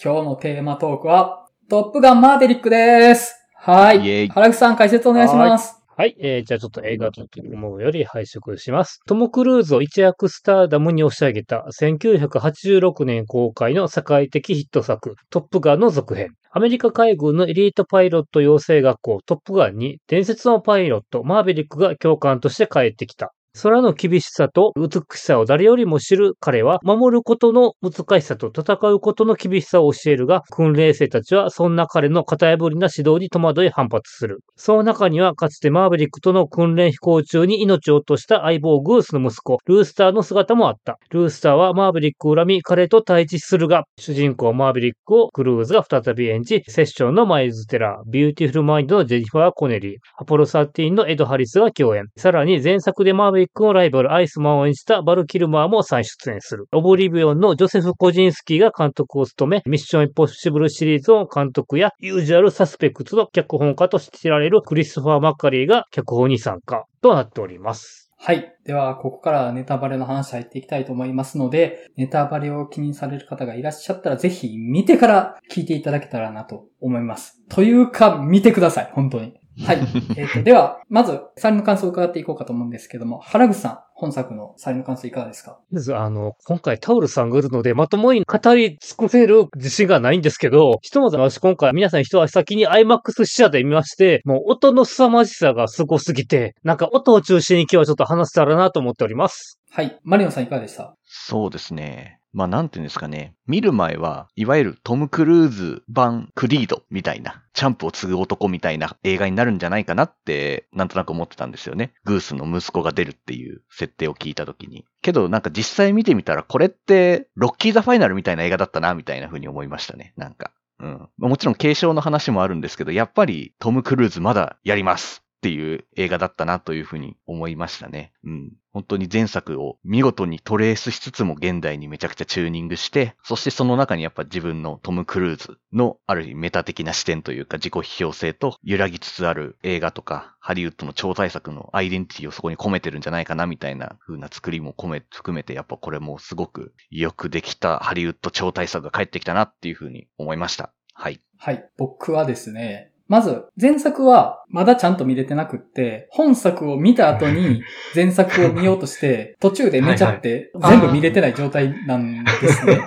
[0.00, 3.34] 今日のテーマトークは、トップガンマーヴェリックです。
[3.52, 4.28] はい。
[4.28, 5.74] 原口さん解説お願いします。
[5.96, 9.00] はい、えー、じゃあちょっと映画と思うより拝食します。
[9.08, 16.28] トム・クルーズを一躍スターダムに押し上げた1986年公開の世界的ヒット作、トップガンの続編。
[16.52, 23.34] アメリカ海軍のエリートパイロット養成学校トップガンに伝説のパイロットマーヴェリックが教官として帰ってきた。
[23.54, 34.40] 空の厳しさと美しさを誰よりも知る彼は、守ることの難しさと戦うことの厳しさを教えるが、訓練生たちはそんな彼の型破りな指導に戸惑い反発する。
[34.56, 40.98] その中には、かつてマーヴェリックとの訓練飛行中に命を落とした相棒グースの息子、ルースターの姿もあった。
[41.10, 52.04] ルースターはマーヴェリックを恨み、彼と対峙するが、主人公マーヴェリックをクルーズが再び演じ、セッションのマイルズ・テラー、ビューティフル・マインドのジェニファー・コネリー、アポロ13のエド・ハリスが共演。
[52.16, 56.66] さらに前作でマーヴェリックィックのライバル、アイスマンを演じたバル・キルマーも再出演する。
[56.72, 68.08] オブリビオンのジョセフ・コジンスキーが監督を務め、ミッション・インポッシブルシリーズの監督や、ユージュアル・サスペクツの脚本家として知られるクリストファー・マッカリーが脚本に参加となっております。
[68.20, 68.52] はい。
[68.64, 77.40] では、ここからネタバレの話入っていきたいと思いますので、ネタバレを気にされる方がいらっしゃったら、ぜひ見てから聞いていただけたらなと思います。
[77.48, 78.90] というか、見てください。
[78.92, 79.37] 本当に。
[79.64, 79.78] はい。
[80.16, 85.58] えっと、 では、まず、サリの感想を伺っていこうかと思うんですけども、原口さん、本作のサリの感想いかがですか？
[85.96, 99.58] あの、今回タオルさんがいるので、まともに語り尽くせる自信がないんですけど、ひとまず私今回皆さん一足先に IMAX 視者で見まして、もう音の凄まじさがすごすぎて、なんか音を中心に今日はちょっと話せたらなと思っております。
[99.72, 99.98] はい。
[100.04, 100.94] マリオンさんいかがでした？
[101.04, 102.17] そうですね。
[102.32, 103.34] まあなんていうんですかね。
[103.46, 111.92] 見る前は、いわゆるトム・クルーズ版クリードみたいな、チャンプを継ぐ男みたいな映画になるんじゃないかなって、なんとなく思ってたんですよね。
[112.04, 114.84] グースの息子が出るっていう設定を聞いた時に。
[115.02, 120.12] けどなんか実際見てみたら、これって、ロッキー・ザ・ファイナルみたいな映画だったな、みたいな風に思いましたね。
[120.16, 120.52] なんか。
[120.80, 121.08] うん。
[121.18, 128.12] もちろん継承の話もあるんですけど、やっぱりトム・クルーズまだやりますっていう映画だったなというふうに思いましたね。
[128.24, 128.52] うん。
[128.72, 150.72] 本当に前作を見事にトレースしつつも現代にめちゃくちゃチューニングして、そしてその中にやっぱ自分のトム・クルーズのある意味メタ的な視点というか自己批評性と揺らぎつつある映画とかハリウッドの超大作のアイデンティティをそこに込めてるんじゃないかなみたいな風な作りも込め、含めてやっぱこれもすごくよくできたハリウッド超大作が帰ってきたなっていう風に思いました。
[150.92, 151.20] はい。
[151.36, 151.68] はい。
[151.76, 157.62] 僕はですね、まず、前作はまだちゃんと見れてなくって、本作を見た後に
[157.96, 162.80] 前作を見ようとして、途中で寝ちゃって、全部見れてない状態なんですね。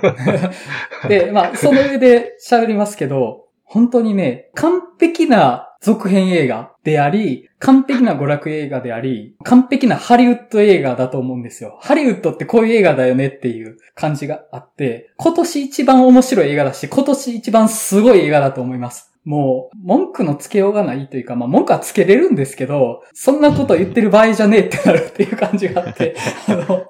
[1.09, 11.79] で、まあ、その上で喋りますけど、本当にね、完璧な続編映画であり、完璧な娯楽映画であり、完璧なハリウッド映画だと思うんですよ。
[11.81, 19.10] ハリウッドってこういう映画だよねっていう感じがあって、今年一番面白い映画だし、今年一番すごい映画だと思います。
[19.23, 26.15] もう、文句のつけようがないというか、まあ文句はつけれるんですけど、そんなこと言ってる場合じゃねえってなるっていう感じがあって、
[26.47, 26.85] あの、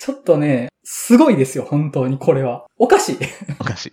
[0.00, 2.66] ちょっとね、すごいですよ、本当にこれは。
[2.78, 3.18] おかしい。
[3.60, 3.90] おかしい。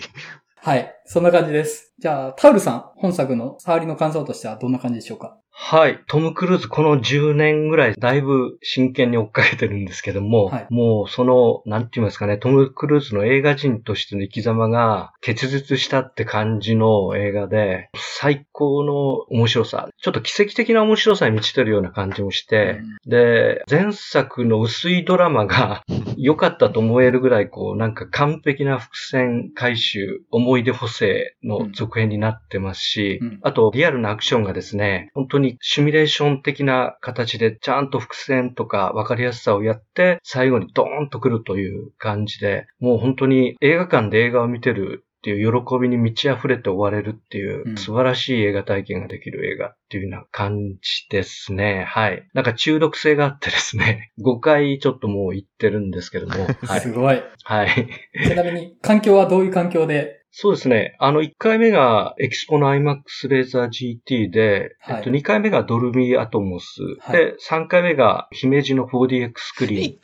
[0.57, 0.95] はい。
[1.05, 1.94] そんな感じです。
[2.00, 5.38] じゃあ、タウルさん、本作の触りの感想としてはどんな感じでしょうか？
[5.57, 6.03] はい。
[6.07, 10.67] トム・クルーズこの10年ぐらいだいぶ真剣に追っかけてるんですけども、はい。
[10.69, 25.83] もうその、なんて言いますかね、トム・クルーズの映画人としての生き様が結実したって感じの映画で、最高の面白さ、ちょっと奇跡的な面白さに満ちてるような感じもして、で、前作の薄いドラマが
[26.17, 33.39] 良かったと思えるぐらい、こう、なんか完璧な伏線回収、思い出補正の続編になってますし、うん。
[33.41, 51.84] あと、リアルなアクションがですね、本当にシミュレーション的な形で、ちゃんと伏線とか分かりやすさをやって、最後にドーンと来るという感じで、もう本当に映画館で映画を見てるっていう喜びに満ち溢れて終われるっていううん素晴らしい映画体験ができる映画っていうような感じですね。
[51.88, 52.28] はい。
[52.35, 56.91] なんか中毒性があってですね、 5回ちょっともう行ってるんですけども、 はいす。
[56.91, 57.23] ごい。
[57.44, 57.89] はい。
[58.23, 60.97] ちなみに、環境はどういう環境でそうですね。
[61.00, 69.99] あの、1回目がエキスポの IMAX レーザー GT で、はいえっと、2回目がドルビーアトモス、はいで、3回目が姫路の 4DX スクリーン。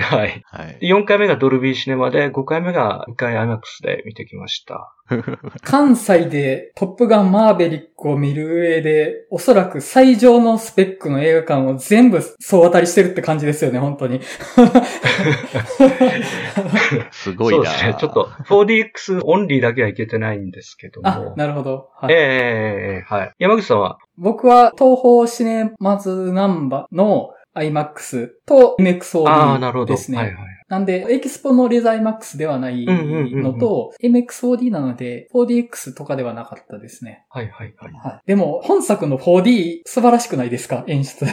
[0.00, 0.42] はい。
[0.44, 0.78] はい。
[0.80, 4.90] で4回目がドルビーシネマで、5回目が1回 IMAX で見てきました。
[5.62, 14.20] 関西でトップガンマーベリックを見る上で、おそらく最上のスペックの映画館を全部総当たりしてるって感じですよね、本当に。
[17.12, 17.96] すごいなそうですね。
[17.98, 21.34] ちょっと 4DX オンリーだけはいけてないんですけどあも、。
[21.36, 21.88] なるほど。
[21.96, 23.32] はいええはい。
[23.38, 23.98] 山口さんは？
[24.16, 28.76] 僕は東宝シネマズナンバの IMAX と
[29.26, 29.86] ああ、なるほ MXOD ど。
[29.86, 30.18] ですね。
[30.18, 30.36] はいはい。
[30.66, 37.26] なんで、エキスポのレザー MAX ではないのと、MX4D なので、4DX とかではなかったですね。
[37.28, 37.92] はいはいはい。
[37.92, 38.20] はい。
[38.26, 40.84] でも、本作の 4D 素晴らしくないですか？
[40.86, 41.26] 演出。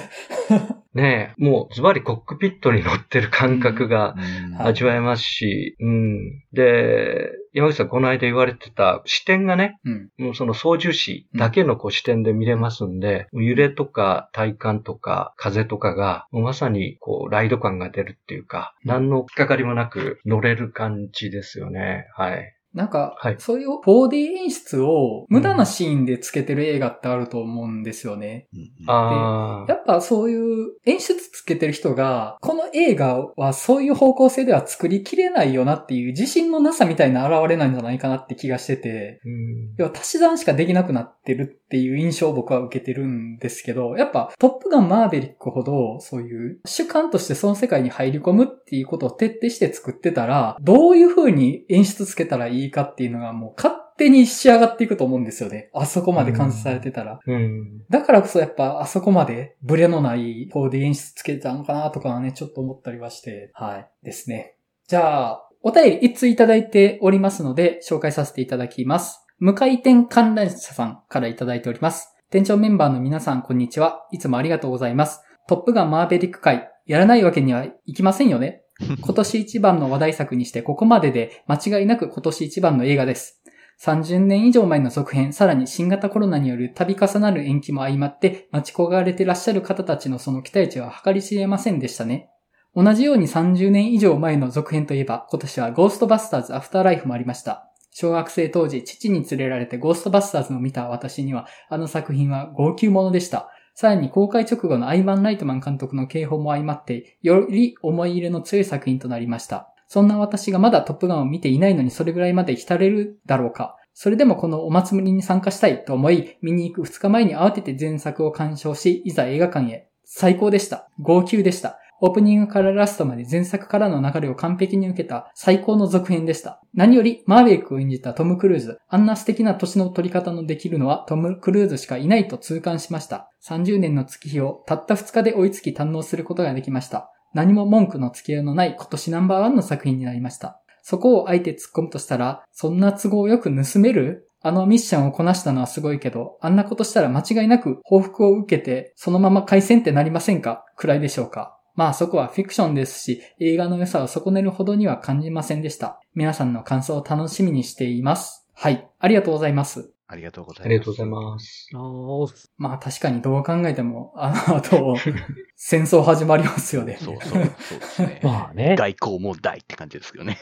[0.93, 4.15] ねえ、もうズバリコックピットに乗ってる感覚が
[4.59, 6.43] 味わえますし、うん。
[6.51, 10.09] で、山口さんこの間言われてた視点がね、うん。
[10.17, 22.07] もうその操縦士だけのこう視点で見れますんで、揺れとか体感とか風とかが、もうまさにこうライド感が出るっていうか、うん何の引っかかりもなく乗れる感じですよね。
[22.15, 22.53] はい。
[22.73, 28.47] なんか、はいそういう 4D 演出を無駄なシーンでつけてる映画ってあると思うんですよね。
[28.53, 29.71] うんああ。
[29.71, 55.69] やっぱそういう演出つけてる人が、この映画はそういう方向性では作りきれないよなっていう自信のなさみたいな現れなんじゃないかなって気がしてて、うん要は足し算しかできなくなってるっていう印象を僕は受けてるんですけど、やっぱトップガンマーベリックほどそういう主観としてその世界に入り込むっていうことを徹底して作ってたら、どういう風に演出つけたらいいかっていうのがもう勝手に仕上がっていくと思うんですよね。
[55.73, 57.19] あそこまで完成されてたら。
[57.25, 57.83] うん。
[57.89, 63.89] だからこそやっぱあそこまでブレのない 4D 演出つけてたのかなとかはね、ちょっと思ったりはして、はい。
[64.03, 64.57] ですね。
[64.87, 69.25] じゃあ、お便り一通いただいておりますので、紹介させていただきます。
[69.39, 72.15] 無回転観覧車さんからいただいております。
[72.31, 74.07] 店長メンバーの皆さん、こんにちは。
[74.11, 75.21] いつもありがとうございます。
[75.47, 78.60] トップガンマーベリック会、やらないわけにはいきませんよね。
[79.01, 83.41] 今年一番の話題作にしてここまでで間違いなく今年一番の映画です。
[83.83, 92.29] 30年以上前の続編、さらに新型コロナによる度重なる延期も相まって、待ち焦がれてらっしゃる方たちのその期待値は計り知れませんでしたね。
[92.75, 97.71] 同じように30年以上前の続編といえば、今年はゴーストバスターズアフターライフもありました。
[97.89, 103.49] 小学生当時、父に連れられてゴーストバスターズを見た私には、あの作品は号泣ものでした。
[103.81, 109.73] さらに公開直後のアイバン・ライトマン監督の警報も相まって、より思い入れの強い作品となりました。
[109.87, 113.77] そんな私がまだトップガンを見ていないのにそれぐらいまで浸れるだろうか。
[113.95, 119.87] それでもこのお祭りに参加したいと思い、見に行く2日前に慌てて前作を鑑賞し、いざ映画館へ。
[120.05, 120.87] 最高でした。
[120.99, 121.79] 号泣でした。
[122.03, 126.59] オープニングからラストまで前作からの流れを完璧に受けた最高の続編でした。
[126.73, 133.29] 何よりマーベリックを演じたトム・クルーズ、あんな素敵な年の取り方のできるのはトム・クルーズしかいないと痛感しました。
[133.45, 137.11] 30年の月日をたった2日で追いつき堪能することができました。
[137.35, 140.59] 何も文句のつけようのない今年ナンバーワンの作品になりました。
[140.81, 144.27] そこをあえて突っ込むとしたら、そんな都合よく盗める？
[144.41, 150.65] あのミッションをこなしたのはすごいけど、あんなことしたら間違いなく報復を受けて、そのまま回戦ってなりませんか？
[150.75, 151.59] くらいでしょうか？
[151.81, 155.99] まあそこはフィクションですし、映画の良さを損ねるほどには感じませんでした。
[156.13, 158.47] 皆さんの感想を楽しみにしています。
[158.53, 158.87] はい。
[158.99, 159.91] ありがとうございます。
[160.07, 160.67] ありがとうございます。
[160.67, 161.69] ありがとうございます。
[161.73, 164.95] あーまあ確かにどう考えても、あの後、
[165.57, 166.97] 戦争始まりますよね。
[167.01, 168.19] そうそう、そうですね。
[168.23, 168.75] まあね。
[168.77, 170.37] 外交も大って感じですけどね。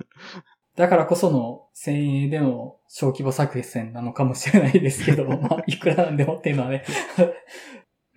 [0.76, 6.84] だからこその先鋭での小規模作戦なのかもしれないですけど、まあ、いくらなんでもっていうのはね。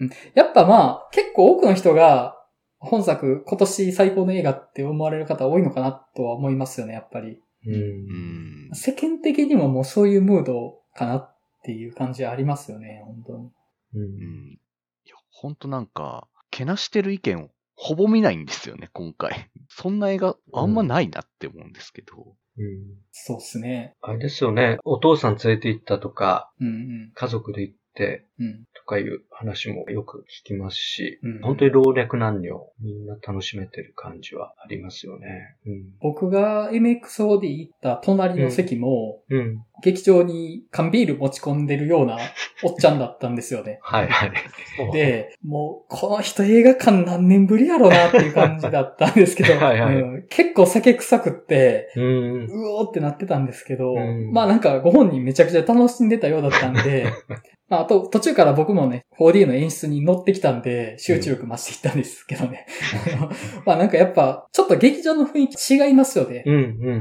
[0.02, 2.39] うんやっぱまあ、結構多くの人が、
[2.80, 7.42] 本作、今年最高の映画って思われる方多いのかなとは思いますよね、やっぱり。
[7.66, 8.70] うんうん。
[8.74, 13.52] 世間的にももうそういうムードかなっていう感じありますよね、本当に。
[13.96, 14.60] ううんん。
[15.06, 19.50] いや、ほんとなんか、けなしてる意見をほぼ見ないんですよね、今回。
[19.70, 22.36] そんな映画あんまないなって思うんですけど。
[22.58, 23.96] うんそうっすね。
[24.02, 24.80] あれですよね。
[24.84, 27.79] お父さん連れて行ったとか、うん家族で行っ。
[27.96, 35.56] とかいう話もよく聞きますし、うん本当に老若男女みんな楽しめてる感じはありますよね。
[36.00, 39.38] 僕が MXO で行った隣の席も、うん。
[39.38, 39.64] うん。
[39.82, 42.18] 劇場に缶ビール持ち込んでるような
[42.64, 43.80] おっちゃんだったんですよね。
[43.84, 44.32] はいはい。
[44.92, 52.46] で、もう、この人映画館何年ぶりやろうなっていう感じだったんですけど、 はいはいうん結構酒臭くって、うん。
[52.46, 57.38] うおーってなってたんですけど、うんまあなんかご本人めちゃくちゃ楽しんでたようだったんで、ま
[57.70, 62.66] ああと途中から僕もね、4D の演出に乗ってきたんで、集中力増していったんですけどね。
[63.66, 66.44] まあなんかやっぱ、ちょっと劇場の雰囲気違いますよね。
[66.46, 66.60] うんう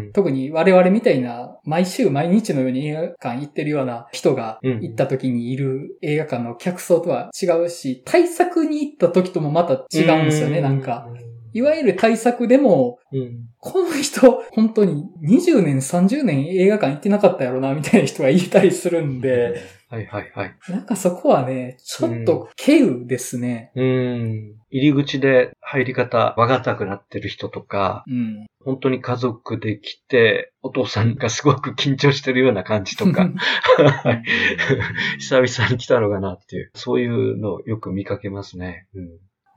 [0.08, 0.12] ん。
[0.12, 11.08] 特に我々みたいな毎週毎日のように映画館行ってるような人がうん行った時にいる映画館の客層とは違うし、対策に行った時ともまた違うんですよね、なんか。。
[11.52, 13.48] いわゆる対策でも、うん。
[13.58, 20.54] この人、本当に20年、30年映画館行ってなかったやろな、みたいな人がいたりするんで、 はいはいはい。
[20.68, 23.72] なんかそこはね、ちょっと稀有ですね。
[23.74, 24.54] うん。
[24.70, 28.46] 入り口で入り方わかたくなってる人とか、うん。
[28.62, 33.30] 本当に家族で来て、お父さんがすごく緊張してるような感じとか、
[34.04, 34.22] はい
[35.18, 38.88] 久々に来たのかなっていう、そういうのをよく見かけますね。
[38.94, 39.04] うん。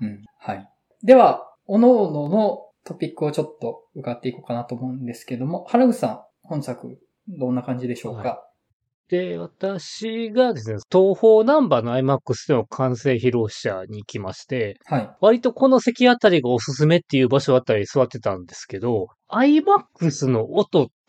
[0.07, 0.23] うん。
[0.39, 0.69] はい。
[1.03, 6.99] では、おのおののトピックをちょっと伺っていこうかなと思うんですけども、原口さん、本作、
[7.29, 8.45] どんな感じでしょうか、
[9.11, 15.09] で、私がですね、東方ナンバーの IMAX での完成披露者に行きまして、はい。
[15.21, 21.00] 割とこの席あたりがおすすめっていう場所あたりに座ってたんですけど、IMAX の音って、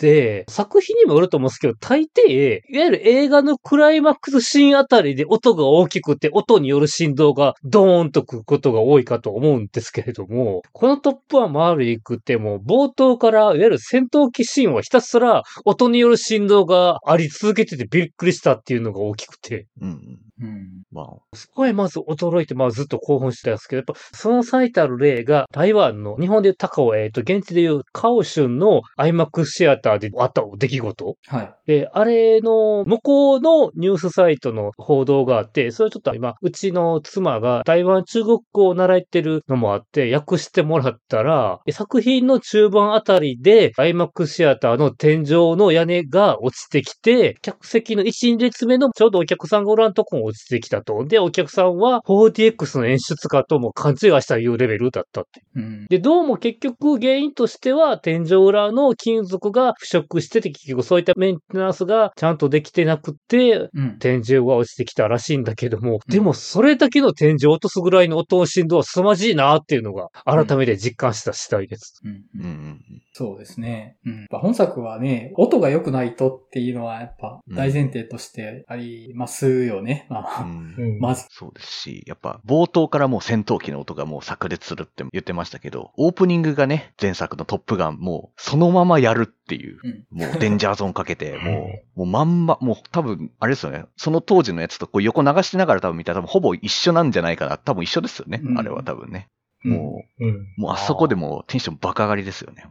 [0.49, 20.19] 作品にもよると思うんですけど、大抵、いわゆる映画のクライマックスシーンあたりで音が大きくて、音による振動がドーンとくることが多いかと思うんですけれども、このトップはマール行くっても冒頭から、いわゆる戦闘機シーンはひたすら音による振動があり続けててびっくりしたっていうのが大きくて、うん。
[20.41, 20.49] うん。
[20.49, 20.83] うん。
[20.91, 31.17] まあ、すごいまず驚いて、まあずっと興奮してたんですけど、やっぱその最たる例が台湾の、日本でいう高尾、えっ、と、現地でいうカオシュンの IMAX シアターであった出来事。
[31.27, 31.55] はい。
[31.67, 51.05] で、あれの向こうのニュースサイトの報道があって、それちょっと今、うちの妻が台湾中国語を習ってるのもあって、訳してもらったら、作品の中盤あたりで IMAX シアターの天井の屋根が落ちてきて、客席の1、2列目のちょうどお客さんがおらんとこも落ちてきたと。
[51.05, 55.43] で、お客さんは 4DX の演出家とも勘違いしたいうレベルだったって。
[55.57, 55.87] うん。
[55.89, 63.99] で、どうも結局原因としては天井裏の金属が腐食してて結局そういったメンテナンスがちゃんとできてなくて、うん。
[63.99, 72.01] 天井が落ちてきたらしいんだけども、でもそれだけの天井を落とすぐらいの音の振動は凄まじいなっていうのが改めて実感した次第です。
[72.05, 72.11] うん。
[72.11, 72.81] うんううんん
[73.15, 73.97] そうですね。
[74.07, 74.27] うん。
[74.31, 80.07] 本作はね、音が良くないとっていうのはやっぱ大前提としてありますよね。
[80.13, 80.75] まうあ、ん。
[80.79, 81.27] うんまず。
[81.31, 90.19] そうですし、やっぱ冒頭からもう戦闘機の音がもう炸裂するって言ってましたけど、オープニングがね、前作のトップガンもうそのままやるっていう、うん。
[90.19, 97.59] もうデンジャーゾーンかけて、 もう、もうまんま、もう多分、あれですよね、その当時のやつとこう横流しながら多分見たら多分ほぼ一緒なんじゃないかな。
[97.59, 99.29] 多分一緒ですよね、うんあれは多分ね。
[99.65, 100.29] うんもうん。
[100.29, 102.67] う、もうあそこでもうテンション爆上がりですよね。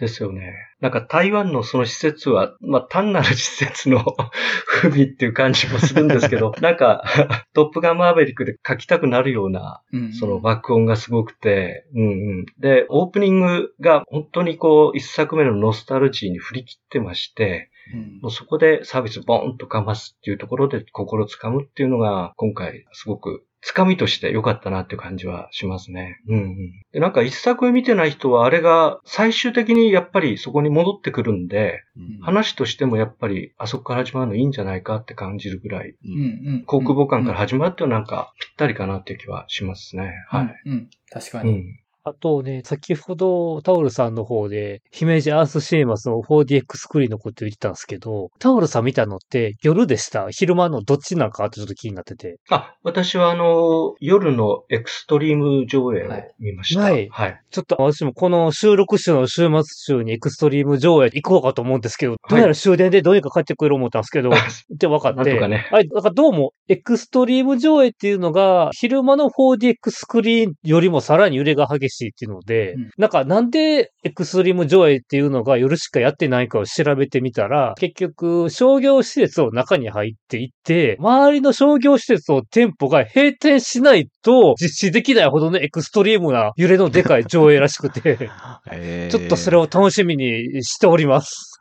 [0.00, 0.54] ですよね。
[0.80, 4.02] なんか台湾のその施設は、まあ単なる施設の
[4.66, 7.04] 不備っていう感じもするんですけど、 なんか
[7.52, 10.12] トップガンマーベリックで書きたくなるような、うん。
[10.14, 12.46] その爆音がすごくて、うんうん。
[12.58, 26.18] で、オープニングが本当にこう一作目のノスタルジーに振り切ってまして、うんもうそこでサービスボーンとかますっていうところで心つかむっていうのが今回すごくつかみとして良かったなっていう感じはしますね。
[26.28, 26.56] うんうん。
[26.92, 36.64] で、なんか一作目見てない人はあれが最終的にやっぱりそこに戻ってくるんで、うん話としてもやっぱりあそこから始まるのいいんじゃないかって感じるぐらい、うんうん。
[36.66, 40.12] 航空母艦から始まるってなんかぴったりかなっていう気はしますね。
[40.28, 40.62] はい。
[40.66, 40.72] うん。
[40.72, 40.90] うん。
[41.10, 41.64] 確かに。
[42.04, 42.12] うん。
[42.12, 50.28] あとね、先ほどタオルさんの方で、姫路アースシネマスの 4DX スクリーンのこと言ってたんですけど、タオルさん見たのって夜でした？
[50.30, 52.36] 昼間のどっちなんかってちょっと気になってて。
[52.50, 56.80] あ、私はあの、夜のエクストリーム上映を見ました。
[56.80, 57.40] はいはい。
[57.50, 59.62] ちょっと私もこの収録週の週末
[59.96, 65.16] 週にエクストリーム上映行こうかと思うんですけど、どうやら終電でどうにか帰ってくれる思ったんですけど、 って分かって。
[65.18, 65.88] なんとかねはい。
[65.88, 88.30] だからどうも、エクストリーム上映っていうのが、昼間の 4DX スクリーンよりもさらに揺れが激しいっていうので、うんなんかなんでエクストリーム上映っていうのが夜しかやってないかを調べてみたら、結局商業施設を中に入っていって、周りの商業施設を店舗が閉店しないと実施できないほどのエクストリームな揺れのでかい上映らしくて、
[88.70, 91.58] えーちょっとそれを楽しみにしております。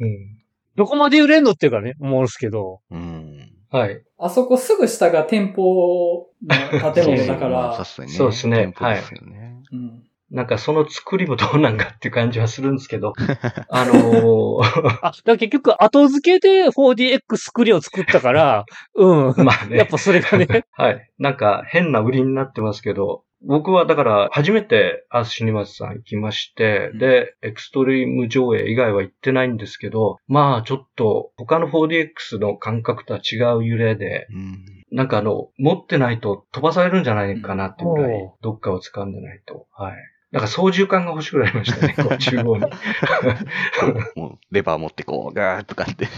[0.00, 0.44] うん。
[0.76, 2.80] どこまで揺れんのっていうかね、思うんですけど。
[2.90, 3.50] うん。
[3.74, 4.04] はい。
[4.18, 9.56] あそこすぐ下が店舗の建物だかまあら そうですね店舗ですよね。
[9.72, 10.02] うん。
[10.30, 13.14] なんかその作りもどうなんかっていう感じはするんですけど、
[13.68, 18.64] あのーあ、結局後付けで 4DX スクリーンを作ったから、
[18.94, 19.44] うん。
[19.44, 19.76] まあね。
[19.76, 21.10] やっぱそれがね、 はい。
[21.18, 34.64] なんか変な売りになってますけど、僕はだから初めてアースシニマズさん行きまして、うんで、エクストリーム上映以外は行ってないんですけど、まあちょっと他の 4DX の感覚とは違う揺れで、うん。
[34.90, 39.66] なんかあの、持ってないと飛ばされるんじゃないかなっていうぐらいどっかを掴んでないと。
[39.72, 39.94] はい。
[40.34, 42.62] なんか操縦感が欲しくなりましたね、 こう中央に。
[44.16, 46.08] もう、レバー持ってこう、ガーッとかって。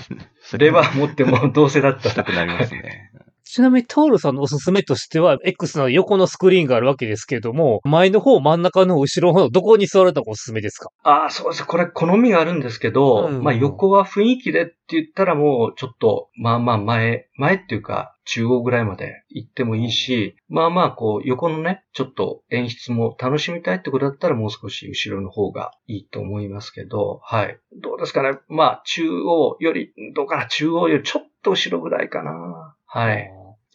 [0.58, 3.10] レバー持ってもどうせだったらしたくなりますね。
[3.46, 10.90] ちなみにタオルさんのおすすめとしては、X の横のスクリーンがあるわけですけれども、前の方、真ん中の後ろの方、どこに座るのがおすすめですか？
[11.04, 11.64] ああ、そうです。
[11.64, 27.58] これ好みがあるんですけど、うんまあ横は雰囲気でって言ったらもうちょっと、まあまあ前、前っていうか中央ぐらいまで行ってもいいし、まあまあこう横のね、ちょっと演出も楽しみたいってことだったらもう少し後ろの方がいいと思いますけど、はい。
[27.80, 28.38] どうですかね？
[28.48, 32.74] まあ中央より、どうかな、中央よりちょっと後ろぐらいかな。
[32.86, 33.30] はい。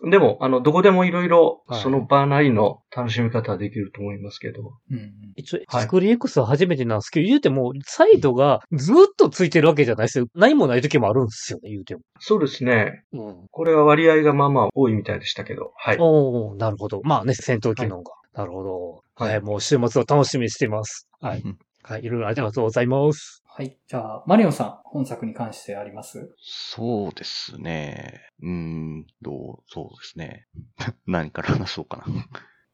[0.09, 4.61] でも、あの、どこでもいろいろ、はいその場なりの楽しみ方はできると思いますけど。
[4.89, 10.25] うんうん一応、はいスクリーン X は初めてなんですけど、言うても、サイドがずっとついてるわけじゃないですよ。
[10.35, 12.01] 何もない時もあるんですよね、言うても。
[12.19, 13.03] そうですね。
[13.13, 13.47] うん。
[13.51, 15.71] これは割合がまあまあ多いみたいでしたけど。
[15.77, 15.97] はい。
[15.99, 17.01] おー、なるほど。
[17.03, 18.13] まあね、戦闘機能が。
[18.33, 19.03] なるほど。
[19.15, 21.07] はい、はいもう週末を楽しみにしています。
[21.19, 21.41] はい。
[21.41, 23.40] う んはい、いろいろありがとうございます。
[23.53, 23.77] はい。
[23.85, 26.33] じゃあ、マリオンさん、本作に関してあります？
[26.39, 28.21] そうですね。
[28.41, 30.47] うん、どう、そうですね。
[31.05, 32.05] 何から話そうかな。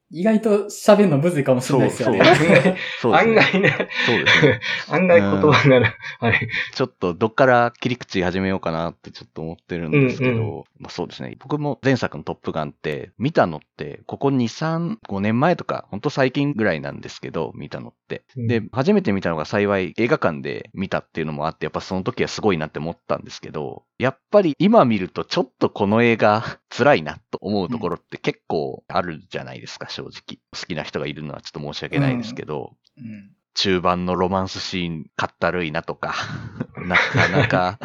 [0.09, 2.23] 意外と喋るのむずいかもしれないですよね。
[3.01, 3.41] そう そうです案ね。
[3.41, 4.59] 外ね、そうですね。
[4.89, 6.49] 案外言葉がね、はい。
[6.73, 11.35] ちょっとどっから切り口始めようかなってちょっと思ってるんですけど、うんうまあそうですね。
[11.39, 18.23] 僕も前作のトップガンって見たのって、ここ2、3、5年前とか、ほんと最近ぐらいなんですけど、見たのって。
[18.35, 30.39] でうん、初めて見たのが幸い映画館で見たっていうのもあって、やっぱその時はすごいなって思ったんですけど、やっぱり今見るとちょっとこの映画 辛いなと思うところって結構あるじゃないですか、正直。
[30.53, 33.31] 好きな人がいるのはちょっと申し訳ないですけど、うん。
[33.55, 36.13] 中盤のロマンスシーン、かったるいなとか、
[36.77, 37.79] なかなか、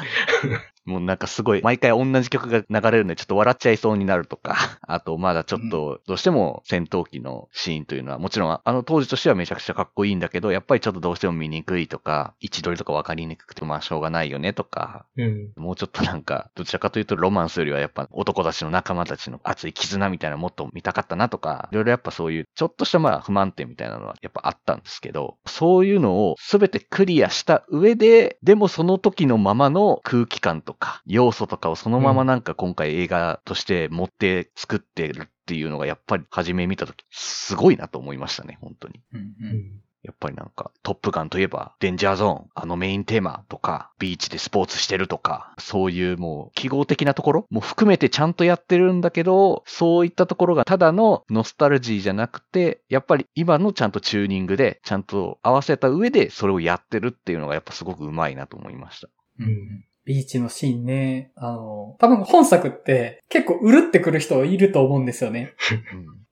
[0.85, 15.53] もうなんかすごい、毎回同じ曲が流れるのでちょっと笑っちゃいそうになるとか、 あとまだちょっと、どうしても戦闘機のシーンというのは、もちろんあの当時としてはめちゃくちゃかっこいいんだけど、やっぱりちょっとどうしても見にくいとか、位置取りとかわかりにくくて、まあしょうがないよねとか、うん。
[15.57, 39.01] もうちょっとなんか、どちらかというとロマンスよりはやっぱ男たちの仲間たちの熱い絆みたいなのもっと見たかったなとか、いろいろやっぱそういうちょっとしたまあ不満点みたいなのはやっぱあったんですけど、そういうのをすべてクリアした上で、でもその時のままの空気感とか、要素とかをそのままなんか今回映画として持って作ってるっていうのがやっぱり初め見た時すごいなと思いましたね、本当に。
[39.13, 59.09] うんううんんやっぱりなんか、トップガンといえば、デンジャーゾーン、あのメインテーマとか、ビーチでスポーツしてるとか、そういうもう、記号的なところも含めてちゃんとやってるんだけど、そういったところがただのノスタルジーじゃなくて、やっぱり今のちゃんとチューニングで、ちゃんと合わせた上で、それをやってるっていうのがやっぱすごくうまいなと思いました。
[59.39, 65.55] うんうんビーチのシーンね、あの、多分本作って結構うるってくる人いると思うんですよね。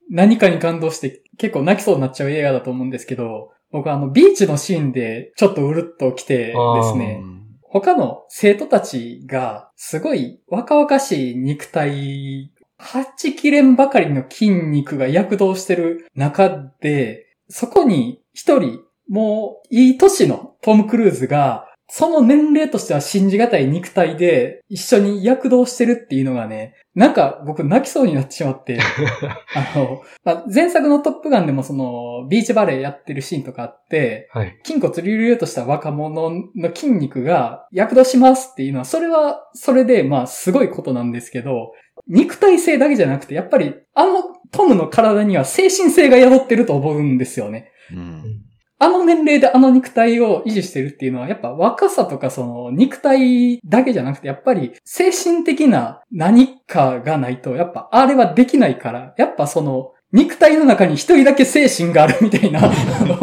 [0.09, 6.57] 何かに感動して結構泣きそうになっちゃう映画だと思うんですけど、僕あのビーチのシーンでちょっとうるっと来てです
[6.93, 7.41] うね、ん
[7.73, 16.49] 他の生徒たちがすごい若々しい肉体、はちきれんばかりの筋肉が躍動してる中
[16.81, 28.79] で、そこに一人、もういい年のトム・クルーズが、その年齢としては信じがたい肉体で一緒に躍動してるっていうのがね、なんか僕泣きそうになってしまって、
[29.53, 34.57] あの、まあ、前作のトップガンでもそのビーチバレーやってるシーンとかあって、はい。
[34.63, 41.73] 筋骨隆々とした若者の筋肉が躍動しますっていうのは、それはそれでまあすごいことなんですけど、
[42.07, 47.69] 肉体性だけじゃなくて、やっぱりあのトムの体には精神性が宿ってると思うんですよね。
[47.91, 48.50] うん。
[48.83, 62.71] あの年齢であの肉体を維持してるっていうのは、やっぱ若さとかその肉体だけじゃなくて、やっぱり精神的な何かがないと、やっぱあれはできないから、やっぱその肉体の中に一人だけ精神があるみたいな、あ
[63.05, 63.19] の、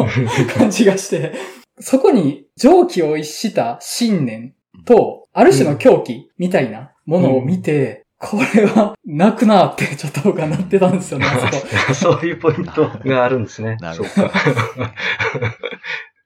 [0.57, 1.33] 感じがして、
[1.77, 11.93] そこに蒸気を逸した信念と、ある種の狂気みたいなものを見て、これは泣くなってちょっと僕はなってたんですよね、あそこ。
[12.19, 13.77] そういうポイントがあるんですね。
[13.79, 14.33] なるほどそうか。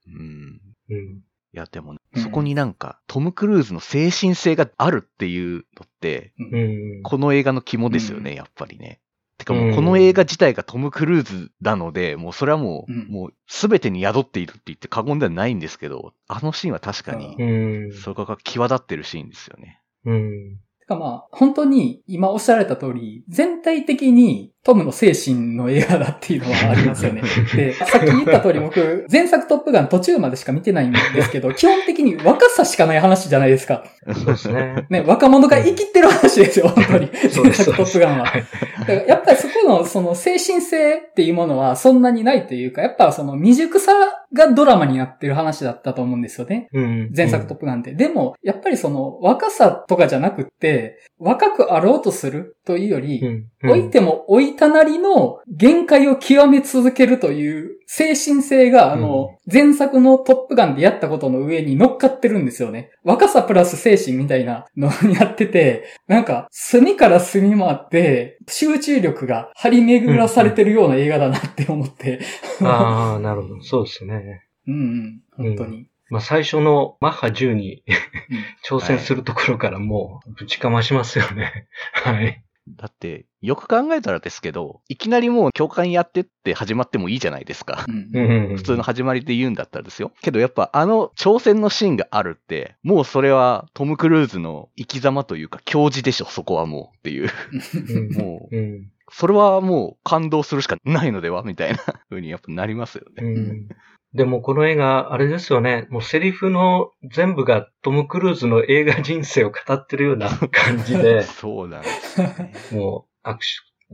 [0.08, 1.24] うんうん。
[1.54, 7.04] いや、でもね、うんそこになんか、トム・クルーズの精神性があるっていうのって、うん。
[7.04, 9.00] この映画の肝ですよね、やっぱりね。
[9.38, 17.94] てかもう、うんこの映画自体がトム・クルーズなので、もうそれはもう、うんもう、すべてに宿っているって言って過言ではないんですけど、あのシーンは確かに、うん。
[17.94, 19.80] そこが際立ってるシーンですよね。
[20.06, 20.58] うん。
[20.94, 27.22] てかまあ、本当に今おっしゃられた通り、全体的にトムの精神の映画だっていうのはありますよね。
[27.54, 33.84] で、さっき言った通り僕、前作トップガン途中までしか見てないんですけど、 基本的に若さしかない話じゃないですか。
[34.14, 34.86] そうですね。
[34.90, 37.10] ね、若者が生きってる話ですよ、 本当に。
[37.12, 38.26] 前作トップガンは。
[38.26, 38.44] はい
[38.84, 43.94] だからやっぱりそこのその精神性っていうものはそんなにないというか、やっぱその未熟さ
[44.34, 46.68] がドラマになってる話だったと思うんですよね。
[46.74, 47.12] うん。
[47.16, 47.94] 前作トップガンって。
[47.94, 53.70] でも、やっぱりその若さとかじゃなくって、若くあろうとするというより、うん。
[53.70, 62.90] 置いても置いたなりの限界を極め続けるという精神性が、あの、前作のトップガンでやったことの上に乗っかってるんですよね。
[63.04, 72.20] 若さプラス精神みたいなのをやってて、なんか、隅から隅まで集中力が張り巡らされてるような映画だなって思って。
[72.62, 73.62] ああ、なるほど。
[73.62, 74.23] そうですね。
[74.68, 75.88] うんうん、本当に。
[76.10, 81.68] まあ最初のマッハ10にうん挑戦するところからもうぶちかましますよね。
[81.94, 82.44] はい。
[82.70, 87.84] だって、よく考えたらですけど、いきなりもう教官やってって始まってもいいじゃないですか。
[87.90, 90.14] うんうんうん普通の始まりで言うんだったらですよ。
[90.22, 97.30] けどやっぱあの挑戦のシーンがあるって、もうそれはトム・クルーズの生き様というか、教示でしょ、そこはもうっていう。
[97.74, 101.44] うんもう、うんそれはもう感動するしかないのでは？
[101.44, 101.78] みたいな
[102.10, 103.24] 風にやっぱなりますよね。
[103.24, 103.68] うん
[104.14, 105.88] でもこの映画、あれですよね。
[105.90, 112.54] もうセリフの全部がトム・クルーズの映画人生を語ってるような 感じで、そうなんですよね。
[112.72, 113.44] もう握手、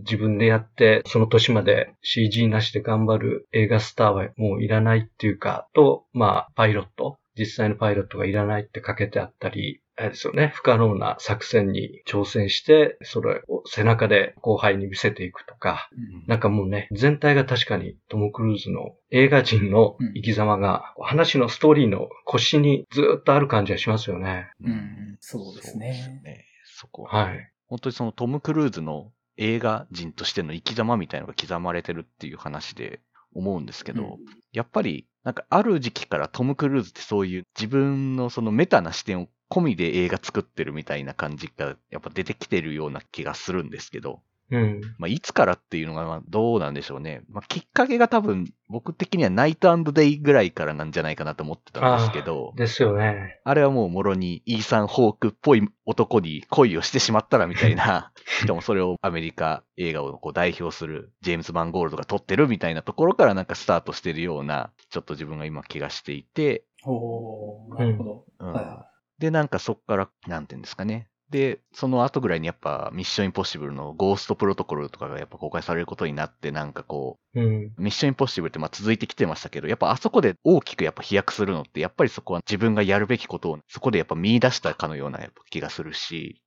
[0.01, 15.89] 自分でやって、その年まで CG なしで頑張る映画スターはもういらないっていうか、と、まあ、パイロット、実際のパイロットがいらないって書けてあったり、あれですよね、不可能な作戦に挑戦して、それを背中で後輩に見せていくとか、
[16.25, 24.49] なんかもうね、全体が確かにトム・クルーズの映画人の生き様が、話のストーリーの腰にずっとある感じがしますよね。
[24.63, 25.17] うん。
[25.19, 26.01] そうですね。
[26.05, 26.45] そうね。
[26.63, 27.03] そこ。
[27.03, 27.51] は、はい。
[27.67, 33.01] 本当にそのトム・クルーズの映画人としての生き様みたいなのが刻まれてるっていう話で
[33.35, 34.17] 思うんですけど、うん。
[34.53, 44.81] やっぱり、なんかある時期からトム・クルーズってそういう自分のそのメタな視点を込みで映画作ってるみたいな感じがやっぱ出てきてるような気がするんですけど、うん。
[44.97, 47.21] まあ、いつからっていうのがまあどうなんでしょうね。
[47.29, 53.39] まあ、きっかけが多分僕的にはナイトデイぐらいからなんじゃないかなと思ってたんですけど、ですよね。
[53.43, 68.25] あれはもうもろにイーサン・ホークっぽい男に恋をしてしまったらみたいな、 しかもそれをアメリカ映画をこう代表するジェームズ・バン・ゴールドが撮ってるみたいなところからなんかスタートしてるような、ちょっと自分が今気がしていて、おーなるほど。
[68.39, 68.88] うんはいは
[69.19, 71.09] で、なんかそっから、なんていうんですかね。
[71.29, 77.73] で、その後ぐらいにやっぱミッションインポッシブルのゴーストプロトコルとかがやっぱ公開されることになって、なんかこう、うん。
[77.77, 86.41] ミッションインポッシブルってまあ続いてきてましたけど、やっぱあそこで大きくやっぱ飛躍するのって、やっぱりそこは自分がやるべきことをそこでやっぱ見出したかのようなやっぱ気がするし、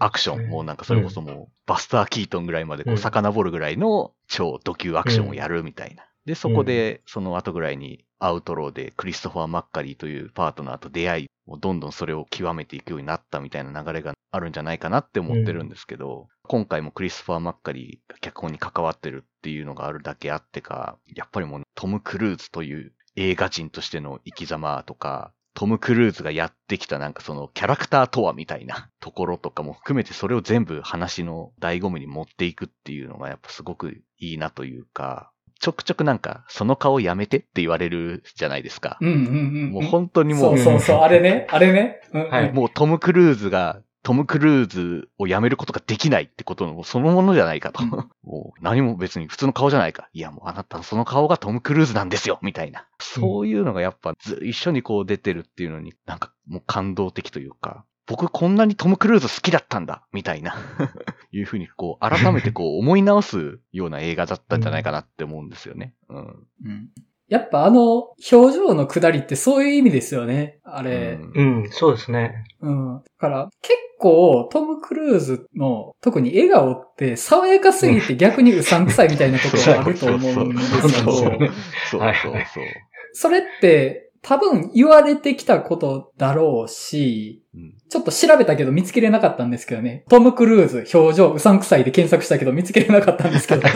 [0.00, 6.04] アクションもなんかそれこそもうバスター・キートンぐらいまでこううん遡るぐらいの超ド級アクションをやるみたいな。
[6.26, 11.26] で、そこでその後ぐらいにアウトローでクリストファー・マッカリーというパートナーと出会い、
[11.60, 38.96] どんどんそれを極めていくようになったみたいな流れがあるんじゃないかなって思ってるんですけど、今回もクリストファー・マッカリーが脚本に関わってるっていうのがあるだけあってか、やっぱりもうトム・クルーズという映画人としての生き様とか、トム・クルーズがやってきたなんかそのキャラクターとはみたいなところとかも含めてそれを全部話の醍醐味に持っていくっていうのがやっぱすごくいいなというか、ちょくちょくなんかその顔やめてって言われるじゃないですか。
[39.00, 39.20] うんうんう
[39.68, 39.70] ん。
[39.72, 42.00] もう本当にもそううそうそう、あれね、あれね。
[42.12, 47.82] うんはいもうトム・クルーズが、トム・クルーズをやめることができないってことのそのものじゃないかと。
[47.82, 50.08] うんもう何も別に普通の顔じゃないか。
[50.12, 52.86] いやもうあなたのその顔がトム・クルーズなんですよみたいな。
[53.00, 60.56] そういうのがやっぱず一緒にこう出てるっていうのになんかもう感動的というか、僕こんなにトム・クルーズ好きだったんだみたいな。
[61.30, 65.94] いうふうにこう改めてこう思い直すような映画だったんじゃないかなって思うんですよね。
[66.08, 66.46] うん。
[66.64, 66.88] うん
[67.28, 70.60] やっぱあの表情の下りってそういう意味ですよね。
[70.64, 71.18] あれ。
[71.20, 72.44] うんうん、そうですね。
[72.62, 73.02] うん。
[73.02, 81.46] だから結構トム・クルーズの特に笑顔って爽やかすぎて逆にうさんくさいみたいなところがあると思うんですけそうそうそうど、
[81.90, 82.64] そうはいそうそう。
[83.12, 90.04] それって多分言われてきたことだろうし、うんちょっと調べたけど見つけれなかったんですけどね。
[90.10, 93.62] トム・クルーズ、表情、うさんくさいで検索したけど見つけれなかったんですけど。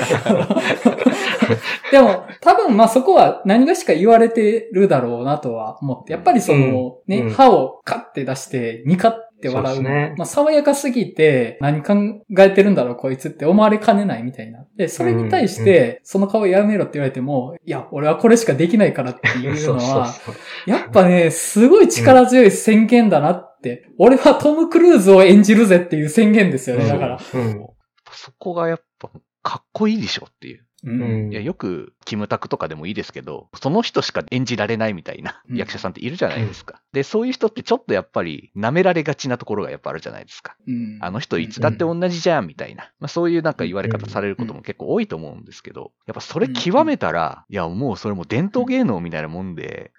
[1.91, 9.75] でも、多分まあそこは何がしか言われてるだろうなとは思って、やっぱりその、ね、うん歯をカッて出して、ニカって笑う。
[9.75, 11.95] そうねまあ爽やかすぎて、何考
[12.39, 14.65] えてるんだろうこいつって思われかねないみたいな。
[14.77, 20.15] で、それに対して、その顔やめろって言われても、いや、俺はこれしかできないからっていうのは。
[20.67, 23.89] やっぱね、すごい力強い宣言だなって。
[23.99, 27.19] 俺はトム・クルーズを演じるぜっていう宣言ですよね、うんだから。
[27.35, 27.67] うん。
[28.13, 29.11] そこがやっぱ
[29.43, 30.65] かっこいいでしょっていう。
[30.85, 30.91] う。
[30.91, 31.33] うんん。
[31.33, 36.81] いや、よく、キムタクとかでもいいですけど、その人しか演じられないみたいなうん役者さんっているじゃないですか。
[36.93, 40.57] で、そういう人ってちょっとやっぱり舐められがちなところがやっぱあるじゃないですか。
[40.67, 42.91] うんあの人いつだって同じじゃんみたいな。
[43.01, 49.93] まあそういうなんか言われ方されることも結構多いと思うんですけど、やっぱそれ極めたら、いやもうそれもう伝統芸能みたいなもんで、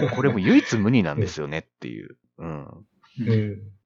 [0.00, 2.16] もうこれも唯一無二なんですよねっていう。
[2.38, 2.68] うん。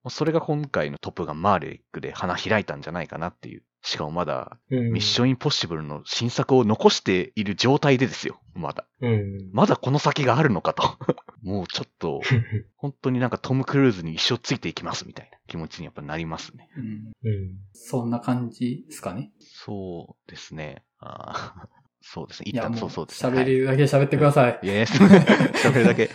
[0.08, 3.62] それが今回のトップガンマーレックで花開いたんじゃないかなっていう。
[3.82, 4.92] しかもまだうん。
[4.92, 8.40] ミッションインポッシブルの新作を残している状態でですよ。
[8.54, 8.86] まだ。
[9.00, 9.50] うん。
[9.52, 10.96] まだこの先があるのかと。
[11.42, 12.20] もうちょっと、
[12.76, 16.68] 本当になんかトム・クルーズに一生ついていきますみたいな気持ちにやっぱなりますね。
[16.76, 17.56] うんうん。
[17.72, 19.32] そんな感じですかね。
[19.40, 20.84] そうですね。
[20.98, 21.68] あー
[22.04, 22.50] そうですね。
[22.50, 23.32] 一いや、も旦そううそうですね。
[23.40, 24.60] 喋れるだけ喋ってください。
[24.62, 26.10] いやいや、喋るだけ。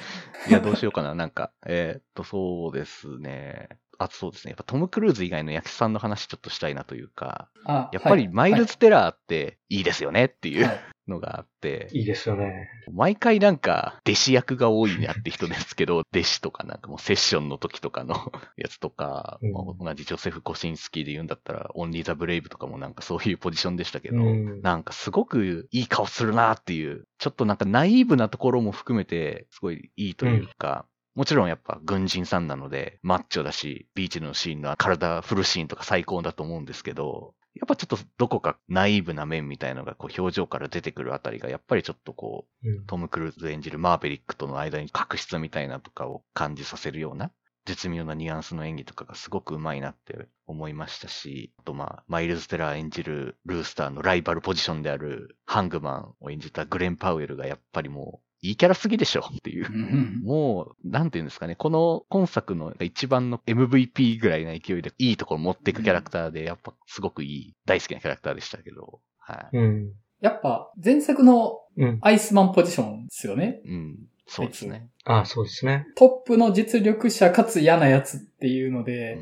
[0.50, 1.16] いや、どうしようかな。
[1.16, 3.70] なんか、えーっと、そうですね。
[3.98, 4.52] あ、そうですね。
[4.52, 10.80] やっぱトム・クルーズ以外の役者さんの話ちょっとしたいなというか、あやっぱりマイルズ・テラーっていいですよねっていうはい。
[11.08, 12.70] のがあって、いいですよね。
[12.92, 18.16] 毎回なんか弟子役が多いなって人ですけど、 弟子とかなんかもうセッションの時とかの
[18.58, 19.52] やつとか、うん。
[19.54, 24.62] まあ同じジョセフ・コシンスキーで言うんだったら、オンリー・ザ・ブレイブとかもなんか そういうポジションでしたけど、うん。
[24.62, 30.86] なんかすごくいい顔するなっていう、ちょっとなんかナイーブなところも含めて、すごいいいというか、
[31.18, 42.86] もちろんやっぱ軍人さんなので、マッチョだし、ビーチのシーンの体振るシーンとか最高だと思うんですけど、やっぱちょっとどこかナイーブな面みたいのがこう表情から出てくるあたりが、やっぱりちょっとこう、うん。
[42.86, 47.32] トム・クルーズ演じるマーベリックとの間に確執みたいなとかを感じさせるような、
[47.66, 59.76] 絶妙なニュアンスの演技とかがすごくうまいなって思いましたし、あとまあ、マイルズ・テラー演じるルースターのライバルポジションであるハングマンを演じたグレン・パウエルがやっぱりもう、いいキャラすぎでしょっていうう。
[59.76, 69.58] んもう、なんていうんですかね、この今作の一番の MVP ぐらいな勢いでいいところ持っていくキャラクターで、やっぱすごくいい、大好きなキャラクターでしたけど、はい。
[69.58, 69.92] うん。
[70.22, 72.00] やっぱ、前作のうん。
[72.02, 73.62] アイスマンポジションですよね。
[73.64, 74.90] うん、そうですね。
[75.06, 75.86] あそうですね。
[75.96, 79.20] トップの実力者かつ嫌なやつっていうのうで、ん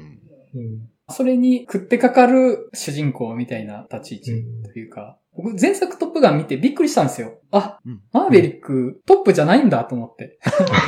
[0.56, 0.90] うん。
[1.10, 7.40] それに食ってかかる主人公みたいな立ち位置というか、僕前作トップガン見てびっくりしたんですよ。
[7.52, 10.40] あ、うんマーベリックトップじゃないんだと思って。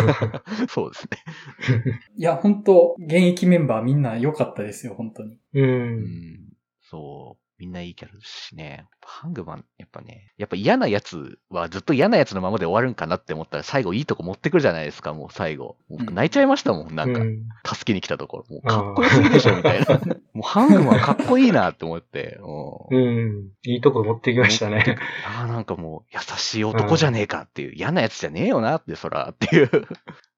[0.69, 1.99] そうですね。
[2.17, 5.38] いや、本当現役メンバーみんな良かったですよ、本当に。
[5.53, 5.62] う。
[5.62, 6.39] うんん、
[6.82, 7.46] そう。
[7.59, 8.85] みんないいキャラですしね。
[9.01, 15.75] ハングマン、やっぱね、やっぱ嫌なやつはずっと嫌なやつのままで終わるんかなって思ったら最後いいとこ持ってくるじゃないですか、もう最後。
[15.89, 17.23] 僕泣いちゃいましたもん、なんかう。
[17.23, 18.55] ん助けに来たところ。
[18.55, 19.87] もうかっこよすぎでしょ、みたいな。
[20.33, 22.37] もうハングマンかっこいいなって思って。
[22.91, 23.51] うんうん。
[23.63, 24.97] いいとこ持ってきましたね。
[25.25, 29.69] ああ、なんかもう優しい男じゃねえかっていう、嫌なやつじゃねえよなって、そら、っていう。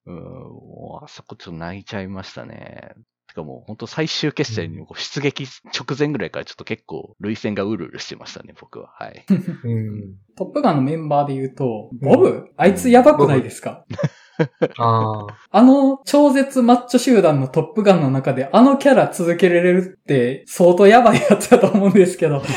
[0.05, 2.93] うん、もうあそこちょっと泣いちゃいましたね。
[3.29, 8.89] てかもう本当最終決戦に出撃直前ぐらいからちょっと結構涙腺がうるうるしてましたね、僕は。
[8.97, 9.25] はい。
[9.29, 10.15] うん。
[10.35, 13.85] トップガンのメンバーで言うと、ボブ、あいつやばくないですか？
[14.77, 15.27] ああ。
[15.51, 22.41] あの超絶マッチョ集団のトップガンの中であのキャラ続けられるって相当やばいやつだと思うんですけど。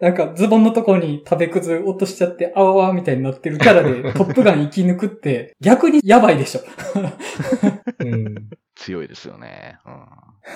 [0.00, 6.60] なんかズボンのとこに食べくず落としちゃって、あわわみたいになってるキャラでトップガン生き抜くって逆にやばいでしょ。
[8.00, 8.50] うん。
[8.76, 9.78] 強いですよね。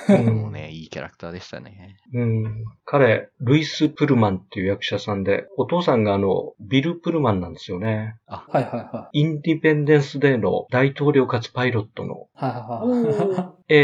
[0.09, 0.27] ううん。
[0.31, 1.97] んもうね、いいキャラクターでしたね。
[2.15, 2.65] うん。
[2.85, 8.15] 彼、ルイス・プルマンっていう役者さんで、お父さんがあの、ビル・プルマンなんですよね。
[8.27, 8.65] はいはい
[8.97, 9.21] はい。
[9.21, 12.29] インディペンデンス・デーの大統領かつパイロットの。
[12.35, 13.77] はいはいは え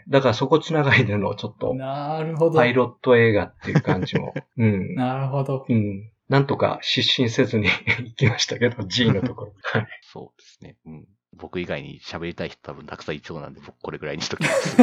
[0.00, 1.58] えだからそこつながりでのちょっい。
[1.58, 2.56] と、なるほど。
[2.58, 4.34] パイロット映画っていう感じも。
[4.56, 4.94] うん。
[4.94, 5.64] なるほど。
[5.68, 6.10] うん。
[6.28, 7.68] なんとか失神せずに
[8.04, 9.52] 行きましたけど、G のところ。
[9.62, 9.86] はい。
[10.02, 10.76] そうですね。
[10.86, 11.08] うん。
[11.36, 14.76] 僕以外に喋りたい人多分たくさんいそうなんで、僕これぐらいにしときます。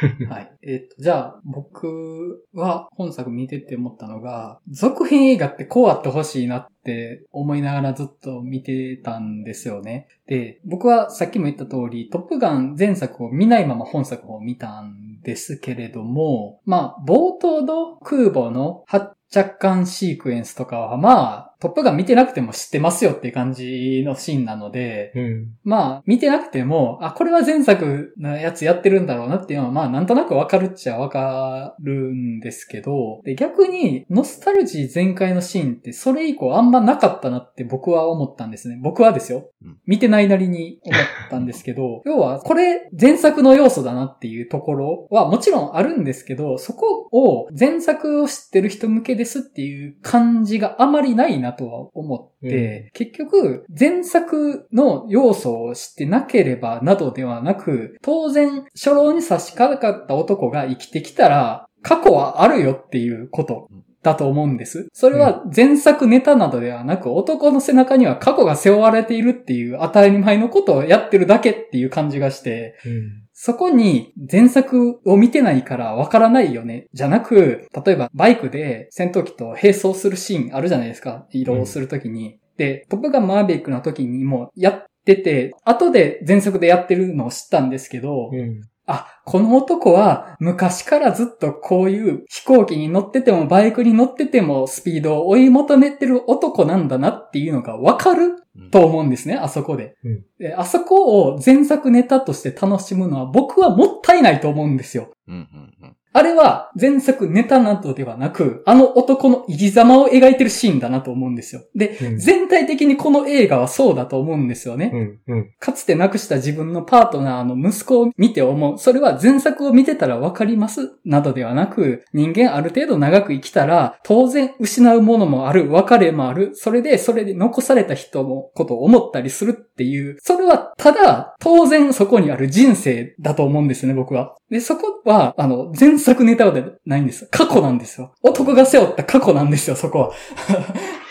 [0.28, 0.52] はい。
[0.62, 10.08] えっ、と、じゃあ、僕は本作見てて思ったのが、続編映画ってこうあってほしいなって思いながらずっと見てたんですよね。
[10.26, 25.48] で、僕はさっきも言った通り、トップガン前作を見ないまま本作を見たんですけれども、まあ、冒頭の空母の発着艦シークエンスとかは、まあ、トップガン見てなくても知ってますよっていう感じのシーンなので、うん。
[25.62, 38.78] まあ、見てなくても、あ、これは前作のやつやってるんだろうなっていうのは、まあ、なんとなくわかるっちゃわかるんですけど、で、逆に、ノスタルジー全開のシーンって、それ以降あんまなかったなって僕は思ったんですね。
[38.82, 39.78] 僕はですようん。
[39.84, 63.68] 見てないなりに思ったんですけど、 要は、これ、前作の要素だなっていうところはもちろんあるんですけど、そこを前作を知ってる人向けですっていう感じがあまりないなとは思って、結局、前作の要素を知ってなければなどではなく、当然、初老に差し掛かった男が生きてきたら、過去はあるよっていうこと
[64.02, 64.88] だと思うんです。
[64.92, 73.29] それは前作ネタなどではなく、男の背中には過去が背負われているっていう当たり前のことをやってるだけっていう感じがして、うん。
[73.42, 76.88] そこに前作を見てないからわからないよね。
[76.92, 81.26] じゃなく、例えばバイクで戦闘機と並走するシーンあるじゃないですか。
[81.30, 82.38] 移動するときに。
[82.58, 88.60] で、トップガンマーベックの時にもやってて、後で前作でやってるのを知ったんですけど、うん。
[88.90, 99.94] あ、この男は昔からずっとこういう飛行機に乗っててもバイクに乗っててもスピードを追い求めてる男なんだなっていうのがわかるうんと思うんですね、あそこで。
[100.04, 105.10] うんであそこを前作ネタとして楽しむのは僕はもったいないと思うんですよ。
[105.28, 111.62] うんうんうんあれは前作ネタなどではなく、あの男の生き様を描いてるシーンだなと思うんですよ。
[111.74, 114.90] で、うん全体的にこの映画はそうだと思うんですよね。
[115.26, 115.36] うん。
[115.36, 115.50] うん。
[115.58, 118.78] かつて亡くした自分のパートナーの息子を見て思う。
[118.78, 126.50] それは前作を見てたらわかりますなどではなく、人間ある程度長く生きたら、当然失うものもある、別れもある。
[126.54, 130.16] それで、それで残された人のことを思ったりするっていう。
[130.20, 134.34] それは、ただ、当然そこにある人生だと思うんですね、僕は。
[134.50, 137.28] で、そこは、あの、前作ネタではないんです。
[137.30, 138.14] 過去なんですよ。
[138.22, 140.12] 男が背負った過去なんですよ、そこは。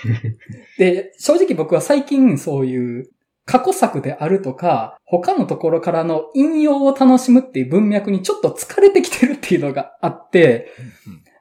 [0.78, 3.10] で、正直僕は最近そういう
[3.46, 10.68] 過去作であるとか、他のところからの引用を楽しむっていう文脈にちょっと疲れてきてるっていうのがあって、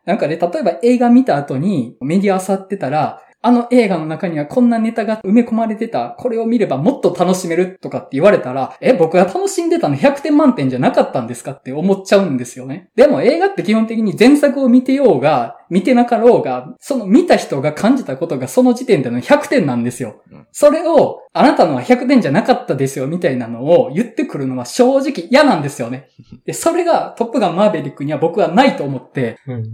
[0.05, 6.11] なんかね、例えば映画見た後にメディア漁ってたら、あの映画の中にはこんなネタが埋め込まれてた。
[6.11, 12.91] これを見ればもっと楽しめるとかって言われたら、え、僕が楽しんでたの100点満点じゃなかったんですかって思っちゃうんですよね。
[12.97, 20.47] でも映画って基本的に前作を見てようが、見てなかろうが、その見た人が感じたことがその時点での100点なんですようん。
[20.51, 26.09] それを、あなたのは100点じゃなかったですよみたいなのを言ってくるのは正直嫌なんですよね。
[26.45, 29.65] で、それがトップガンマーベリックには僕はないと思って、うん。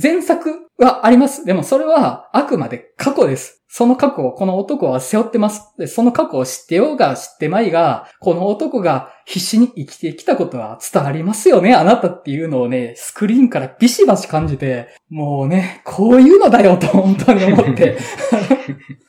[0.00, 1.44] 前作はあります。
[1.44, 3.64] でもそれはあくまで過去です。
[3.68, 5.74] その過去をこの男は背負ってます。
[5.78, 17.98] で、その過去を知ってようが知ってまいが、この男が必死に生きてきたことは伝わりますよね、あなたっていうのをね、スクリーンからビシバシ感じて、もうね、こういうのだよと本当に思って。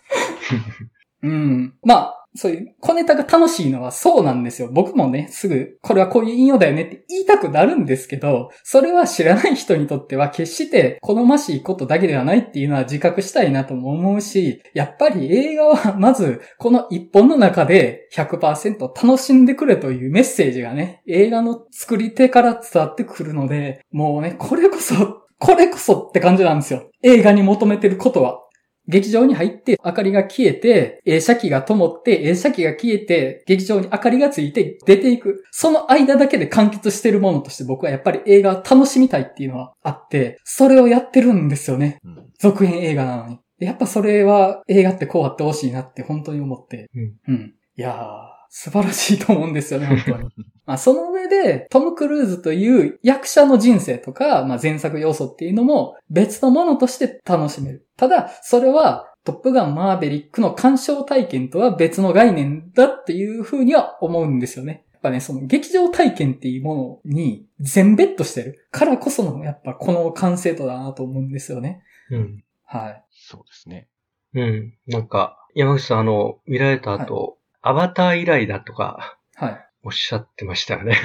[1.21, 1.75] うん。
[1.83, 4.69] まあ、そういう小ネタが楽しいのはそうなんですよ。
[4.71, 26.89] 僕もね、すぐ、これはこういう引用だよねって言いたくなるんですけど、それは知らない人にとっては決して好ましいことだけではないっていうのは自覚したいなとも思うし、やっぱり映画はまず、この一本の中で100%楽しんでくれというメッセージがね、映画の作り手から伝わってくるので、もうね、これこそ、これこそって感じなんですよ。
[27.01, 28.41] 映画に求めてることは。
[28.87, 35.43] 劇場に入って明かりが消えて、映写機が灯って、映写機が消えて、劇場に明かりがついて出ていく。
[35.51, 41.99] その間だけで完結してるものとして僕はやっぱり映画を楽しみたいっていうのはあって、それをやってるんですよね。
[42.03, 43.39] うん続編映画なのに。
[43.59, 46.89] でやっぱそれは映画ってこうあってほしいなって本当に思って。
[46.93, 47.53] うんうん。
[47.77, 50.29] いやー、素晴らしいと思うんですよね、本当に。
[50.65, 57.85] まあ、その上で、トム・クルーズという役者の人生とか、まあ、前作要素っていうのも別のものとして楽しめる。
[57.97, 64.85] ただ、それは、トップガン・マーベリックの鑑賞体験とは別の概念だっていうふうには思うんですよね。
[64.93, 71.83] やっぱね、その劇場体験っていうものに全ベットしてるからこその、やっぱこの完成度だなと思うんですよね。
[72.09, 72.43] うん。
[72.63, 73.03] はい。
[73.11, 73.89] そうですね。
[74.33, 74.73] うん。
[74.87, 77.37] なんか、山口さん、あの、見られた後、
[77.67, 79.67] アバター以来だとか、はい。
[79.83, 80.95] おっしゃってましたよね。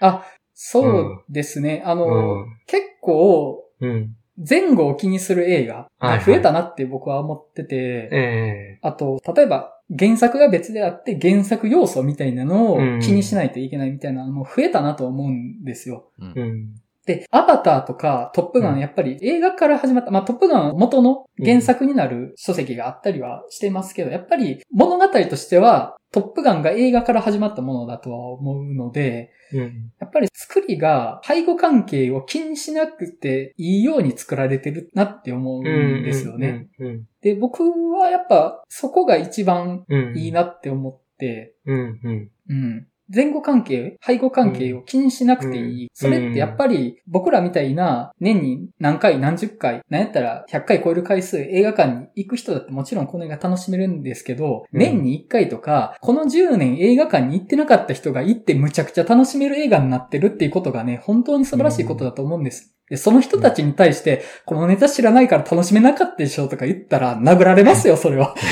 [0.00, 1.82] あ、そうですね。
[1.86, 4.14] あの、うん結構、うん。
[4.36, 16.10] 前後を気にする映画はいはいが増えたなって僕は思ってて、えあと、例えば原作が別であって原作要素みたいなのをうん気にしないといけないみたいなのも増えたなと思うんですよ。
[16.18, 16.74] うん。
[17.04, 29.92] で、アバターとかトップガン、うんやっぱり映画から始まった、まあトップガンは元の原作になる書籍があったりはしてますけど、やっぱり物語としてはトップガンが映画から始まったものだとは思うので、うん。
[29.98, 36.68] やっぱり作りが背後関係を気にしなくていいように作られてるなって思うんですよね。
[36.78, 37.06] うん。
[37.22, 40.18] で、僕はやっぱそこが一番うん。
[40.18, 42.00] いいなって思って、うん。
[42.02, 42.30] うん。
[42.48, 42.86] うん。
[43.14, 45.82] 前後関係、背後関係を気にしなくていい。
[45.84, 62.74] うんそれってやっぱり僕らみたいな年に何回何十回、なんやったら100回超える回数映画館に行く人だってもちろんこの映画楽しめるんですけど、うん年に1回とか、この10年映画館に行ってなかった人が行ってむちゃくちゃ楽しめる映画になってるっていうことがね、本当に素晴らしいことだと思うんです。
[62.88, 68.34] で、その人たちに対して、このネタ知らないから楽しめなかったでしょとか言ったら殴られますよ、それは。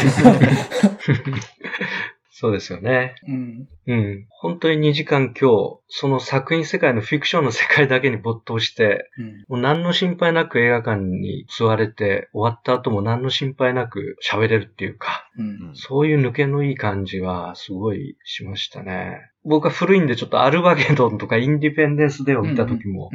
[2.31, 3.15] そうですよね。
[3.29, 3.69] うん。
[3.87, 4.27] うん。
[4.43, 9.45] 本当に2時間今日、その作品世界のフィクションの世界だけに没頭して、うん。
[9.49, 15.73] もう何の心配なく映画館に座れて、終わった後も何の心配なく喋れるっていうか、うん。
[15.75, 19.31] そういう抜けのいい感じはすごいしましたね。
[19.43, 23.11] 僕は古いんでちょっとアルバゲドンとかインディペンデンスデーを見た時も、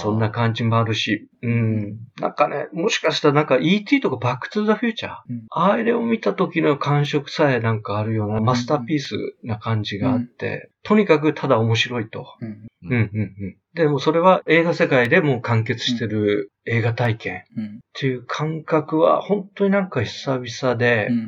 [0.00, 1.98] そんな感じもあるし、うん。
[2.20, 12.26] なんかね、もしかしたらなんか ET とかバックトゥザフューチャー、うんあれを見た時の感触さえなんかあるようなマスターピースな感じがあって、とにかくただ面白いと。
[12.40, 12.70] うん。
[12.82, 13.56] うんうん。
[13.74, 17.66] でもそれは映画世界でもう完結してる映画体験うん。
[17.66, 21.20] っていう感覚は本当になんか久々でう、んう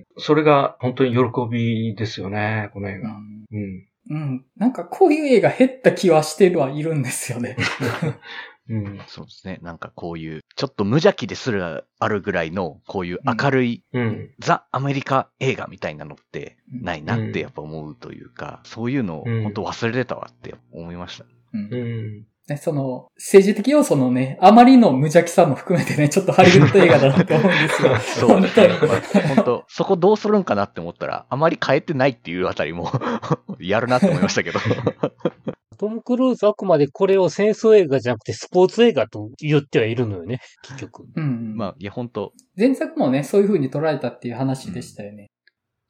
[0.00, 1.18] ん、それが本当に喜
[1.50, 3.10] びですよね、この映画。
[3.10, 3.88] うん。
[4.10, 4.44] うん。
[4.56, 7.56] なんかこういう映画減った気はしてるはいるんですよね。
[8.68, 9.00] うん。
[9.06, 9.58] そうですね。
[9.62, 14.30] なんかこういう、ちょっと無邪気ですらあるぐらいの、こういう明るい、うん。
[14.38, 21.24] ザ・アメリカ映画みたいなのってないなっうんてやっぱ思うというか、そういうのをうん本当忘れてたわって思いました。
[21.54, 22.26] うんうん。
[22.48, 27.96] ね、その、政治的要素のね、あまりの無邪気さも含めてね、ちょっとハリウッド映画だなって思うんですよ。
[28.26, 32.90] そうで本当そこどうするんかなって思ったら、あまり変えてないっていうあたりも、
[33.60, 34.60] やるなって思いましたけど。
[35.78, 41.04] トム・クルーズあくまでこれを戦争映画じゃなくてスポーツ映画と言ってはいるのよね、結局。
[41.14, 41.56] うん。
[41.56, 45.30] まあ、いや本当前作もね、そういう風に捉えたっていう話でしたよね。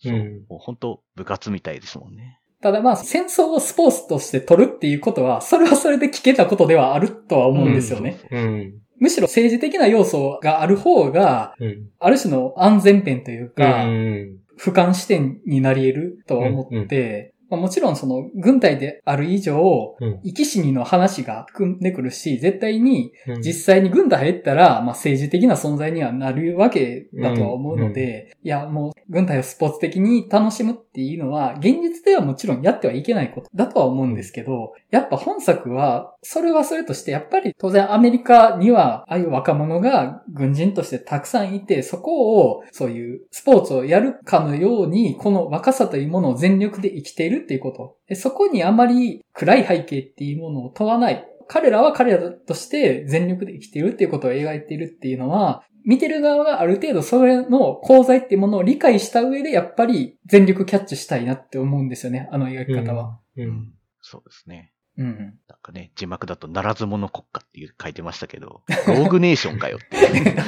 [0.00, 2.38] そう、うんもう本当部活みたいですもんね。
[2.60, 8.18] ただまあ、戦争をスポーツとして取るっていうことは、それはそれで危険なことではあるとは思うんですよね。
[8.32, 8.74] うん。
[8.98, 11.90] むしろ政治的な要素がある方が、うん。
[12.00, 14.38] ある種の安全点というか、うん。
[14.58, 20.20] 俯瞰視点になり得るとは思って、まあもちろんその軍隊である以上、うん。
[20.24, 23.42] 生き死にの話が含んでくるし、絶対にうん。
[23.42, 47.96] 実際に軍隊入ったら、まあ政治的な存在にはなるわけだとは思うので、いやもう軍隊をスポーツ的に楽しむっていうのは、現実ではもちろんやってはいけないことだとは思うんですけど、やっぱ本作は、それはそれとして、やっぱり当然アメリカには、ああいう若者が軍人としてたくさんいて、そこを、そういうスポーツをやるかのように、この若さというものを全力で生きているっていうこと。
[48.08, 51.24] でそこにあまり暗い背景っていうものを問わない。
[51.48, 63.18] 彼らは彼らとして全力で生きているっていうことを描いているっていうのは、見てる側がある程度それの功罪っていうものを理解した上で、やっぱり全力キャッチしたいなって思うんですよね、あの描き方は。
[63.36, 63.42] う。
[63.42, 63.72] うんん。
[64.02, 64.72] そうですね。
[64.98, 65.38] うん。
[65.48, 70.36] なんかね、字幕だと、ならず者国家っていう書いてましたけど、ローグネーションかよっていう。
[70.36, 70.42] ロ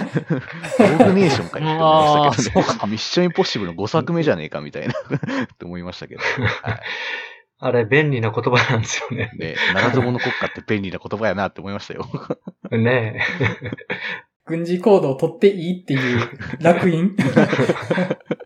[0.87, 6.21] ーグネーションかよって思いましたけど、ね、ミッションインポッシブルの5作目じゃねえかみたいな って思いましたけど。
[6.21, 6.81] は
[7.63, 9.39] あれ、便利な言葉なんですよねい。。
[9.39, 12.07] で、ならず者国家って便利な言葉やなって思いましたよ。
[12.71, 13.23] ね
[14.47, 16.29] 軍事行動を取っていいっていう
[16.61, 17.15] 楽印。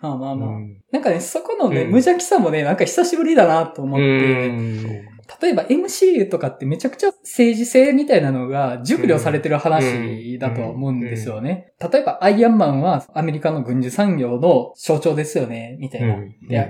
[0.00, 0.36] まあまあえ。
[0.36, 0.48] まあ。
[0.48, 5.10] うんなんかね、そこのね、うん無邪気さもね、なんか久しぶりだなと思っうて、ん。
[5.40, 11.72] 例えば MCU とかってめちゃくちゃ政治性みたいなのが熟慮されてる話だとは思うんですよね。
[11.78, 16.16] 例えばアイアンマンはアメリカの軍事産業の象徴ですよね、みたいな。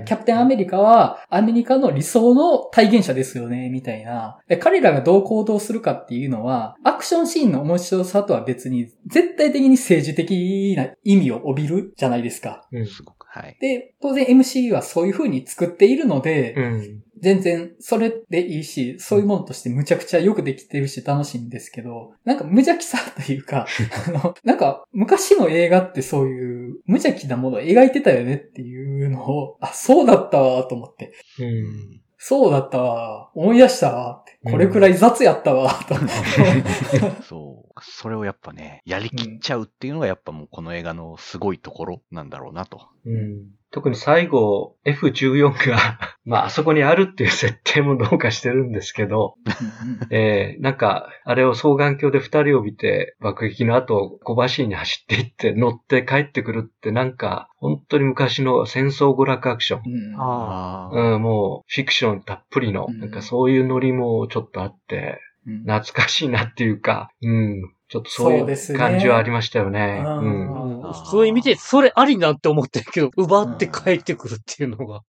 [0.05, 4.37] キャプテンアメリカはアメリカの理想の体現者ですよね、みたいな。
[4.47, 12.67] で彼らがどう行動するかっていうのは、アクションシーンの面白さとは別に、絶対的に政治的な意味を帯びるじゃないですか。
[12.71, 12.87] うん。
[13.33, 13.57] はい。
[13.61, 17.03] で、当然 MCU はそういう風に作っているので、うん。
[17.21, 23.67] 全然それでいいし、そういうものとしてむちゃくちゃよくできてるし楽しいんですけど、なんか無邪気さというか、
[24.07, 31.13] あの、なんか昔の映画ってそういう無邪気なものを描いてたよねっていうのを、あ、そうだったわと思って。
[31.39, 32.01] うん。
[32.17, 33.31] そうだったわ。
[33.33, 34.23] 思い出したわ。
[34.45, 35.95] これくらい雑やったわ、と。
[37.23, 37.71] そう。
[37.81, 42.90] それをやっぱね、やりきっちゃうっていうのがやっぱもうこの映画のすごいところなんだろうなと。
[43.05, 43.51] うん。
[43.71, 45.77] 特に最後、F14 が、
[46.25, 49.35] まあ、あそこにあるっていう設定もどうかしてるんですけど、
[50.11, 59.81] えー、なんか、あれを双眼鏡で二人を見て、爆撃の後、小走りに走っていって、乗って帰ってくるって、なんか、本当に昔の戦争娯楽アクション。
[59.85, 60.97] うんああ。
[60.97, 67.61] あうん、もう、フィクションたっぷりの、うんなんかそういうノリもちょっとあって、うん懐かしいなっていうか、うん、
[67.91, 70.01] ちょっとそういうそうですね感じはありましたよね。
[70.05, 70.75] うんうん。
[70.75, 75.01] うん普通に見て、それありなって思ってるけど、奪って帰ってくるっていうのが。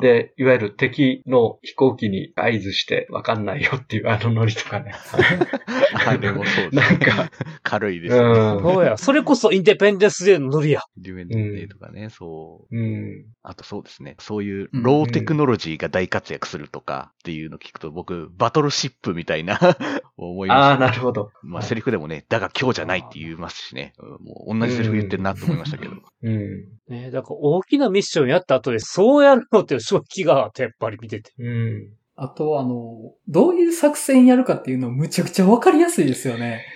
[0.00, 4.92] で、いわゆる敵の飛行機に合図してわかんないよっていうあのノリとかね。
[6.06, 6.82] あれもそうですね。
[6.82, 7.30] なんか、
[7.62, 8.22] 軽いですね。
[8.22, 8.62] うん。
[8.62, 8.96] そうや。
[8.96, 10.82] それこそインデペンデンスデーのノリや。
[10.96, 12.76] デュエンデーとかね、そう。
[12.76, 13.24] うん。
[13.42, 14.16] あとそうですね。
[14.18, 19.58] そういうローテクノロジーが大活躍するとかっていうのを聞くと、僕、バトルシップみたいな
[20.16, 21.30] 思いまああ、す、なるほど。
[21.56, 23.94] まあ、セリフでもね、だが今日じゃないって言いますしね。
[23.98, 25.94] うんもう同じセリフ言ってるなと思いましたけど。
[26.22, 26.64] うん。
[26.88, 31.32] ねだから大きなミッションやった後で、そうやるのって正気があって、やっぱり見てて。
[31.38, 31.88] うん。
[32.14, 36.66] あと、あの、どういう作戦やるかっていうのむちゃくちゃわかりやすいですよね。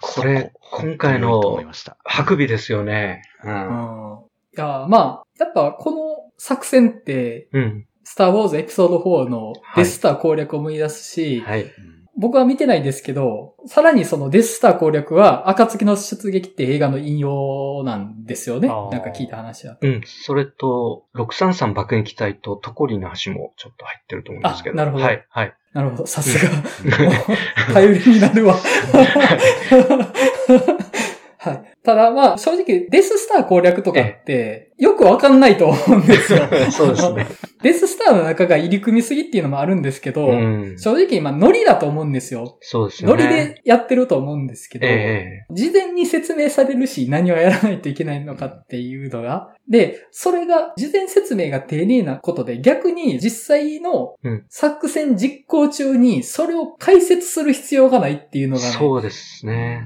[0.00, 1.96] これそ今回の本当に良いと思いました。
[2.04, 3.22] ハクビですよね。
[3.42, 3.48] う。
[3.48, 3.56] うんん。
[3.58, 7.86] いや、まあ、やっぱこの作戦って、うん。
[8.04, 11.62] スターウォーズエピソード4のデススター攻略を思い出すし、はい。
[11.62, 18.68] うん僕は見てないですけど、さらにそのデススター攻略は、暁の出撃って映画の引用なんですよね。
[18.68, 19.76] なんか聞いた話は。
[19.80, 20.00] うん。
[20.04, 24.74] それと、633爆撃隊とトコリの橋もちょっと入ってると思うんですけど。
[24.74, 25.26] あなるほどはい。
[25.28, 25.54] はい。
[25.74, 26.50] なるほど、さすが。
[27.74, 28.56] 頼りになるわ。
[31.90, 31.96] はい。
[31.96, 36.40] ただまあ、正直、デススター攻略とかって、よくわかんないと思うんですよ。
[36.70, 37.26] そうですね。
[37.62, 40.78] デススターの中が入り組みすぎっていうのもあるんですけど、うん。
[40.78, 42.58] 正直今、ノリだと思うんですよ。
[42.60, 43.24] そうですよね。
[43.24, 49.54] ノリでやってると思うんですけど、え事前に説明されるし、何をやらないといけないのかっていうのが。
[49.68, 58.68] で、それが、事前説明が丁寧なことで、逆に実際のうん作戦実行中に、それを解説する必要がないっていうえのがね。
[58.68, 59.84] そうですね。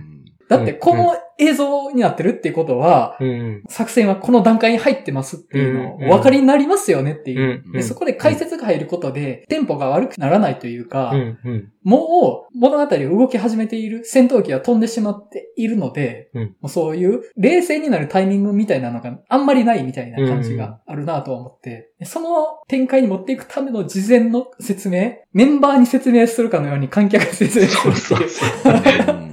[0.49, 3.63] だって、この映像になってるっていうことは、うん。
[3.69, 7.63] 作戦はこの段階に入ってますっていうのをうんお分かりになりますよねっていう。
[7.65, 7.73] うん。
[7.73, 11.39] でそこで解説が入ることで、テンポが悪くならないというか、うん。
[11.45, 11.73] うん。
[11.83, 28.31] もう物語を動き始めている戦闘機が飛んでしまっているので、うんもうそういう冷静になるタイミングみたいなのがあんまりないみたいな感じがあるなとは思って、でその展開に持っていくための事前の説明、メンバーに説明するかのように観客が説明するっていう。
[28.31, 29.27] そううん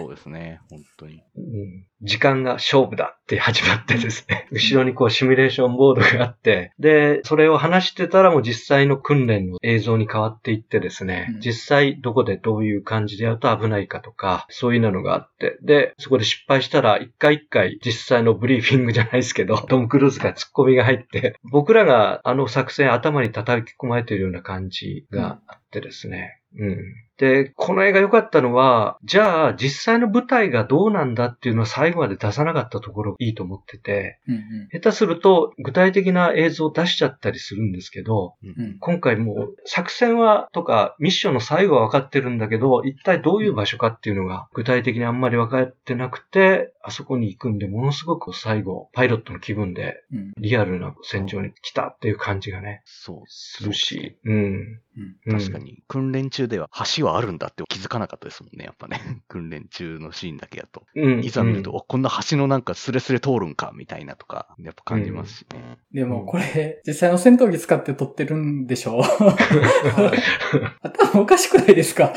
[0.00, 1.22] そうですね、本当に。
[1.36, 1.86] うん。
[2.02, 11.40] 時間が勝負だって始まってですね、後ろにこうシミュレーションボードがあって、で、それを話してたらもう実際の訓練の映像に変わっていってですね、うん。
[11.40, 26.78] 実際どこでどういう感じでやると危ないかとか、そういうのがあって、で、そこで失敗したら一回一回実際のブリーフィングじゃないですけど、 トム・クルーズが突っ込みが入って、僕らがあの作戦頭に叩き込まれているような感じがあってですね、うん。
[27.20, 34.68] で、この映画良かったのは、じゃあ実際の舞台がどうなんだっていうのは最後まで出さなかったところがいいと思ってて、うんうん。
[34.72, 50.32] 下手すると具体的な映像を出しちゃったりするんですけど、うん今回もう作戦はとかミッションの最後は分かってるんだけど、一体どういう場所かっていうのが具体的にあんまり分かってなくて、あそこに行くんで、ものすごく最後、パイロットの気分でうん。
[50.38, 53.22] リアルな戦場に来たっていう感じがね、そう。
[53.26, 54.80] するし、うん。
[55.26, 55.38] うん。
[55.38, 55.58] 確か。
[55.58, 59.00] に、訓練中では橋はあるんだって気づかなかったですもんね、やっぱね。
[59.28, 60.82] 訓練中のシーンだけやと。
[60.94, 61.24] うん。
[61.24, 65.78] いざ見ると、うんおこんな橋のなんかスレスレ通るんか、みたいなとか、やっぱ感じますしね。
[65.92, 69.02] でもこれ、実際の戦闘機使って撮ってるんでしょ
[70.82, 72.12] 頭おかしくないですか？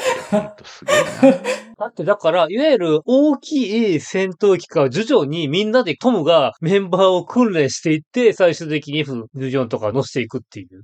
[0.64, 0.92] すご
[1.28, 1.38] いな。
[1.78, 10.84] だってだから、いわゆる大きい戦闘機から徐々にみんなでトムがメンバーを訓練していって、最終的に F14 とか乗せていくっていう。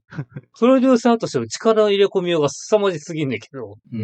[0.60, 3.78] プロデューサーとしての力の入れ込みようが凄まじすぎんねんけど。
[3.94, 3.99] うん。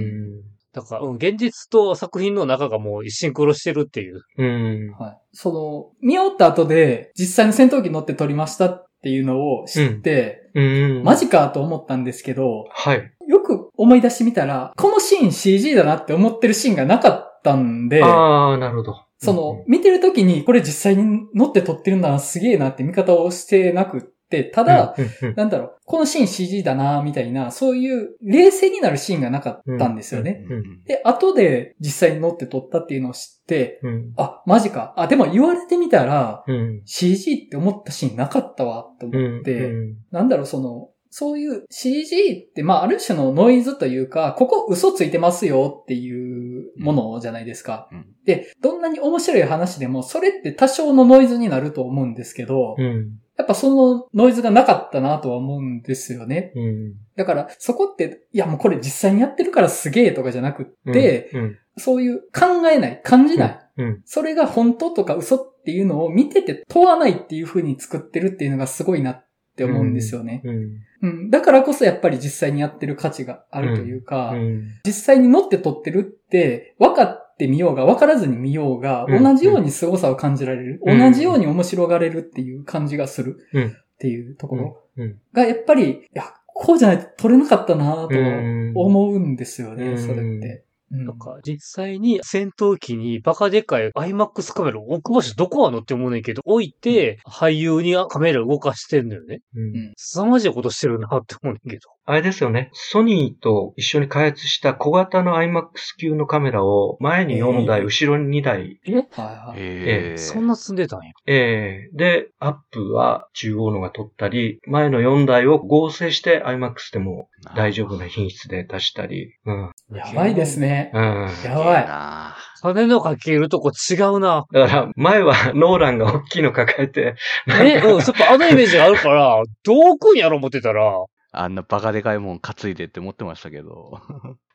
[0.73, 4.21] だから、うん、現実と作品の中がもう一シンクロしてるっていう。
[4.37, 4.91] うん。
[4.91, 5.17] はい。
[5.31, 10.61] その、見終わった後で、実際の戦闘機乗って撮りましたっていうのを知って、う
[10.99, 11.03] ん。
[11.03, 13.11] マジかと思ったんですけど、はい。
[13.27, 18.95] よく思い出してみたら、このシーン CG だなって思ってるシーンがなかったんで、ああ、なるほど。
[19.17, 24.95] その、見てる時にこれ実際に乗って撮ってるんだな、すげえなって見方をしてなくって、ただ、
[25.35, 30.45] なんだろう、このシーン CG だな、みたいな、そういう冷静になるシーンがなかったんですよね。
[30.49, 34.13] うんで、後で実際に乗って撮ったっていうのを知って、うん。
[34.17, 34.93] あ、マジか。
[34.97, 36.81] あ、でも言われてみたら、うん。
[36.85, 47.87] CG って思ったシーンなかったわ、と思って、うんなんだろう、その、そういう CG って、まあ、ある種のノイズというか、ここ嘘ついてますよっていうものじゃないですか。
[47.91, 53.19] うんで、どんなに面白い話でも、それって多少のノイズになると思うんですけど、うん。
[53.37, 56.53] やっぱそのノイズがなかったなとは思うんですよね。
[56.55, 56.93] うん。
[57.17, 61.57] だから、そこって、いやもうこれ実際にやってるからすげえとかじゃなくって、うん。
[61.77, 64.01] そういう考えない、感じない、うん。
[64.05, 69.25] それが本当とか嘘っていうのを見てて問わないっていう風に作ってるっていうのがすごいなっ
[69.57, 70.41] て思うんですよね。
[70.45, 70.71] うん。
[71.01, 71.29] うん。
[71.29, 74.67] だからこそやっぱり実際にやってる価値があるというか、うん。
[74.85, 80.99] 実際に乗って撮ってるって分かってみようが分からずに見ようが、うん同じように凄さを感じられる、うん。
[80.99, 83.67] 同じように面白がれるっていう感じがするうん。
[83.67, 85.19] っていうところうん。
[85.33, 88.71] がやっぱり、いや、こうじゃないと撮れなかったなとうん。
[88.75, 89.97] 思うんですよね、うん。
[89.97, 90.63] それって。
[90.91, 99.41] うんなんか、実際に戦闘機にバカでかい IMAX カメラを置く場所どこはのって思うねんけど、置いて、俳優にカメラ動かしてんのよね。
[99.55, 99.93] うん。
[99.97, 101.89] 凄まじいことしてるなって思うねんけど。
[102.07, 102.69] あれですよね。
[102.73, 108.79] ソニーと一緒に開発した小型の IMAX 級のカメラを前に4台、えー後ろに2台。
[108.85, 108.91] え？
[108.93, 109.59] はいはい。
[109.59, 111.11] ええそんな積んでたんや。
[111.25, 119.33] えーで、アップは中央のが撮ったり、前の4台を合成して IMAX でも大丈夫な品質で出したり。
[119.45, 119.71] うん。
[119.95, 120.74] やばいですね。
[120.93, 121.29] うん。
[121.43, 121.87] やばい。
[121.87, 124.45] な金のかけるとこ違うな。
[124.51, 127.15] だから、前はノーランが大きいの抱えて、
[127.47, 133.99] え、うん、ちょっとあのイメージがあるから、どう置くんやろ思ってたら、あんなバカでかいもん担いでって思ってましたけど。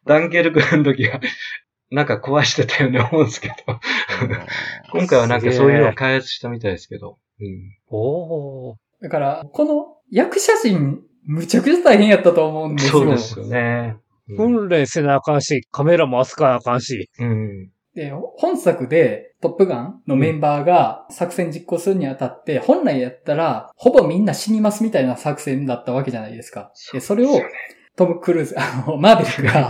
[0.07, 1.21] ダンケルクの時は、
[1.91, 3.55] なんか壊してたように思うんですけど、
[4.93, 7.19] 今回はなんかそういうのを開発したみたいですけど。
[7.41, 7.77] うん。
[7.89, 8.77] おー。
[9.03, 12.93] だから、この役者陣、むちゃくちゃ大変やったと思うんですよ。
[12.93, 13.97] そうですよね。
[14.31, 14.37] うん。
[14.37, 17.11] 訓練せなあかんし、カメラも扱わなあかんし。
[17.19, 17.71] うん。
[17.95, 26.73] で、本作で、トップガンのメンバーが作戦実行するにあたって、本来やったら、ほぼみんな死にますみたいな作戦だったわけじゃないですか。
[26.93, 27.41] でそれを、
[28.01, 29.69] トム・クルーズ、 あの、マーベリックが、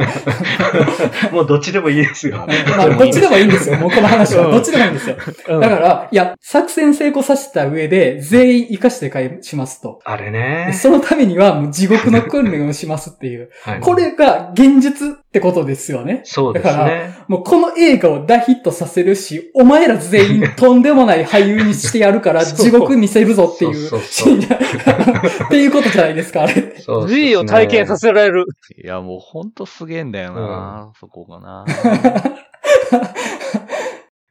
[1.35, 2.47] もうどっちでもいいですよ。
[2.47, 3.77] まあ、どっちでもいいんですよ。
[3.77, 4.47] もうこの話は。
[4.47, 5.17] うんどっちでもいいんですよ。
[5.49, 10.01] うんだから、いや、作戦成功させた上で、全員生かして返しますと。
[10.05, 10.73] あれでね。
[10.75, 13.51] そのためには、もう地獄の訓練をしますっていう。
[13.63, 16.23] はいこれが現実ってことですよね。
[16.25, 17.15] そうですだからね。
[17.29, 23.75] もうこの映画を大ヒットさせるし、お前ら全員とんでもない俳優にしてやるから 地獄見せるぞっていう。
[23.89, 24.39] そうそうそう
[25.47, 26.55] っていうことじゃないですか、あれ。
[26.81, 28.45] そうですね G を体験させられる。
[28.83, 31.65] いや、もうほんとすげえんだよな、そこがな。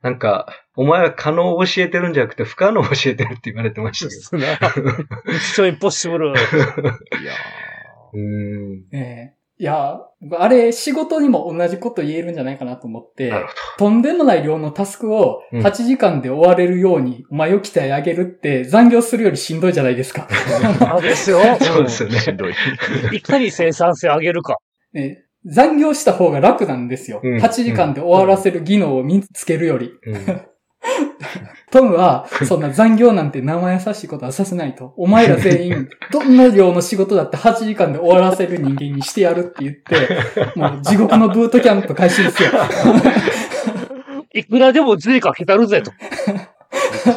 [0.03, 4.39] なんか、お前は可能を教えてるんじゃなくて不可能を教えてるって言われてましたけすな。
[4.41, 6.31] ミッションインポッシブル。
[6.31, 6.39] いやど。
[8.13, 8.83] うーん。
[8.93, 9.99] ええいや、
[10.37, 13.33] あれ、仕事にも同じこと言えるんじゃないかなと思って
[13.77, 20.29] とんでもない量のタスクをうん8時間で終われるように、お前を鍛え上げるって残業するよりしんどいじゃないですか。
[20.95, 21.41] あですよ。
[21.59, 22.37] そうですよー、 しんね。
[22.37, 22.53] どい。
[23.11, 24.57] いかに生産性上げるか。
[24.93, 27.19] ね残業した方が楽なんですよ。
[27.21, 29.91] うん8時間で終わらせる技能を見つけるより。
[30.05, 30.41] うん
[31.71, 34.93] トムは、 そんな残業なんて生易しいことはさせないと。
[34.97, 42.49] お前ら全員、 どんな量の仕事だって8時間で終わらせる人間にしてやるって言って、もう地獄のブートキャンプ開始ですよ。
[44.33, 45.91] いくらでも税かけたるぜと。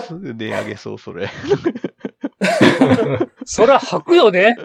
[0.07, 1.29] すぐ音上げそう、それ。
[3.45, 4.57] そら吐くよね。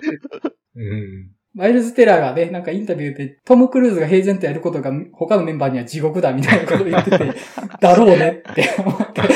[0.76, 1.37] うん。
[1.58, 7.34] マイルズ・テラーがね、なんかインタビューで、トム・クルーズが平然とやることが他のメンバーには地獄だみたいなことを言ってて、
[7.82, 9.22] だろうねって思って。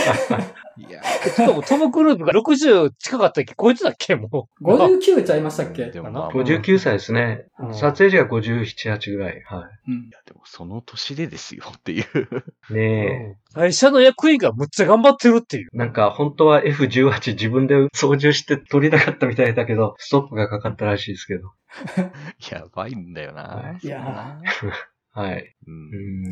[0.77, 3.53] いやしかもトム・クルーズが60近かったっけ？
[3.59, 4.15] 超えてたっけ？
[4.15, 4.63] もう。
[4.63, 5.87] 59ちゃいましたっけ？
[5.91, 7.45] でもまあ、59歳ですね。
[7.59, 9.41] うん撮影時が57、8ぐらい。
[9.45, 12.05] はうんいやでもその年でですよっていう。
[12.71, 12.73] い。
[12.73, 15.69] ね会社の役員がむっちゃ頑張ってるっていう。
[15.73, 15.77] え。
[15.77, 21.49] なんか、本当は F18 自分で操縦して撮りたかったみたいだけど、ストップがかかったらしいですけど。
[22.51, 23.77] やばいんだよな。
[23.81, 24.39] いや
[25.13, 25.55] はい。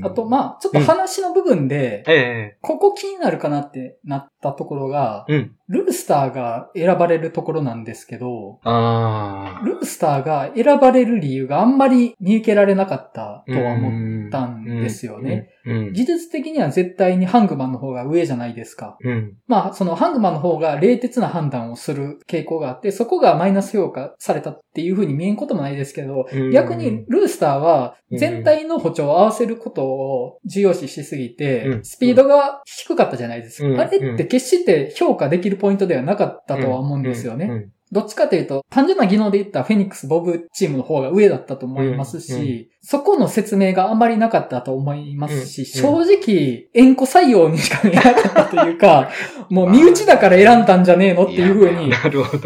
[0.03, 5.55] あと、まあちょっと話の部分で、ええここ気になるかなってなったところが、うん。
[5.67, 8.59] ルースターが選ばれるところなんですけど。
[8.63, 14.09] ルースターが選ばれる理由があんまり見受けられなかったとは思う。
[14.30, 15.49] ったんですよね。
[15.65, 15.93] うん。
[15.93, 18.97] 技術的には絶対にハングマンの方が上じゃないですか。
[19.01, 19.38] うん。
[19.47, 33.67] まあ、そのハングマンの方が冷徹な判断をする傾向があって、そこがマイナス評価されたっていう風に見えんこともないですけど、うん逆にルースターは全体の歩調を合わせることを重要視しすぎて、うんスピードが低かったじゃないですか。
[33.67, 37.45] うんあれって決して評価できるポイントではなかったとは思うんですよね。
[37.45, 37.72] うん。
[37.91, 49.09] どっちかというと、単純な技能で言ったらフェニックス・ボブチームの方が上だったと思いますし、うんうんそこの説明があまりなかったと思いますし、うん正直、円弧採用にしか見えなかったというか、
[49.51, 51.91] もう身内だから選んだんじゃねえのっていう風に。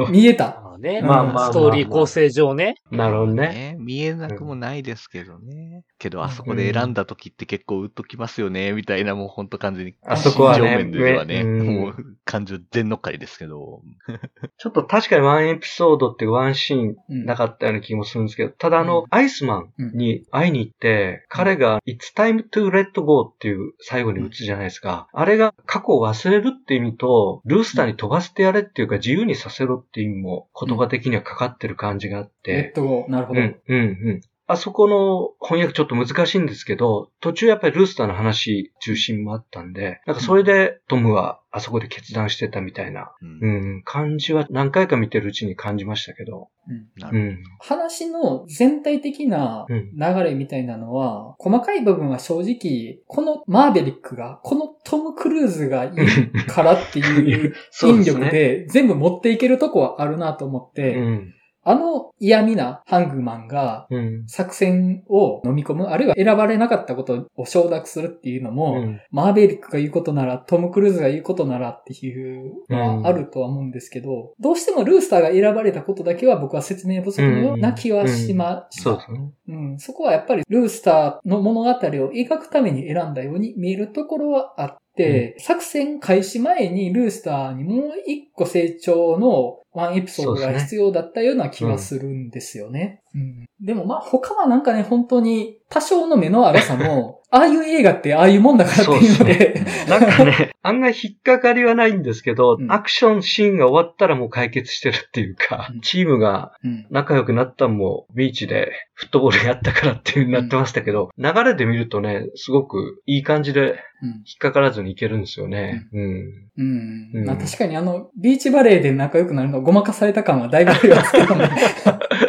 [0.10, 0.63] 見えた。
[0.84, 1.02] まあね。
[1.02, 2.76] まあまあまあストーリー構成上ね。
[2.92, 3.48] なるほどね。
[3.48, 3.76] ね。
[3.80, 5.84] 見えなくもないですけどね。
[5.98, 9.96] けど、あそこで選んだ時って結構うっときますよね、みたいな、もうほんと完全に。
[10.06, 13.82] あそこはね面ではね、めうんもう感情全乗っかりですけど。
[14.58, 25.08] ちょっと確かにワンエピソードってワンシーンうんなかったような気もするんですけど、ただあの、うんアイスマンに会いに行って、彼が It's time to let go っていう最後に打つじゃないですか。
[25.14, 33.12] あれが過去を忘れるって意味と、ルースターに飛ばせてやれっていうか自由にさせろっていう意味も言葉的にはかかってる感じがあって、ドゴー。
[33.12, 33.42] なるほど。
[33.42, 33.84] うん、うん、う
[34.16, 34.22] ん。
[34.54, 43.40] あそこの翻訳ちょっと難しいんですけど、途中やっぱりルースターの話中心もあったんで、なんかそれでトムはあそこで決断してたみたいな、うん。
[43.42, 47.16] うん、感じは何回か見てるうちに感じましたけど、うん。
[47.16, 47.44] うん。
[47.60, 49.92] 話の全体的なうん。
[49.96, 61.34] 流れみたいなのは、細かい部分は正直、このマーベリックが、このトム・クルーズがいいからっていう引力で全部持っていけるとこはあるなと思って、うん。
[61.64, 64.28] あの嫌味なハングマンがうん。
[64.28, 78.84] 作戦を飲み込む、あるいは選ばれなかったことを承諾するっていうのも、うんマーベリックが言うことなら、トム・クルーズが言うことならっていうのはあるとは思うんですけど、どうしてもルースターが選ばれたことだけは僕は説明不足のような気はしました。
[78.84, 79.32] そうですね。
[79.50, 93.02] うん、そこはやっぱりルースターの物語を描くために選んだように見えるところはあって、作戦開始前にルースターにもう一個成長のワンエピソードが必要だったような気がするんですよね。
[93.16, 102.72] うん、でもまあ他はなんかね、本当に多少の目の粗さも、 ああいう映画ってああいうもんだからっていうので、なんかね、 案外引っかかりはないんですけど、うん。
[102.72, 105.82] アクションシーンが終わったらもう解決してるっていうか、うん。
[105.82, 106.86] チームがうん。
[106.92, 114.10] 仲良くなったのもビーチでフットボールやったからっていうなってましたけど、流れで見るとね、すごくいい感じでうん。
[114.10, 115.88] 引っかからずにいけるんですよね。
[115.92, 116.50] うん。
[116.58, 121.50] うんうんまあ確かにあの、ビーチバレーで仲良くなるのごまかされた感はだいぶありますけどね。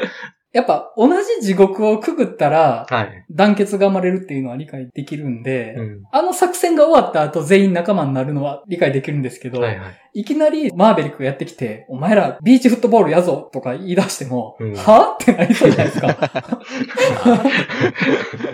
[0.54, 1.08] やっぱ同
[1.40, 3.24] じ地獄をくぐったら、はい。
[3.28, 6.02] 団結が生まれるっていうのは理解できるんで、うん。
[6.12, 10.20] あの作戦が終わった後全員仲間になるのは 理解できるんですけど、はいはい。
[10.20, 16.06] いきなりマーベリックがやってきて、お前らビーチフットボールやぞとか言い出しても、うんはってなりそうじゃないですか。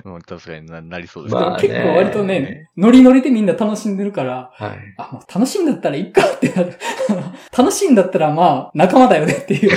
[0.07, 4.71] うん確かにななりそうですまあね結構割とね、ノリノリでみんな楽しんでるから、はい。
[4.97, 6.73] あ、もう楽しいんだったらいっかってなる。
[7.57, 9.71] 楽しいんだったらまあ仲間だよねっていう。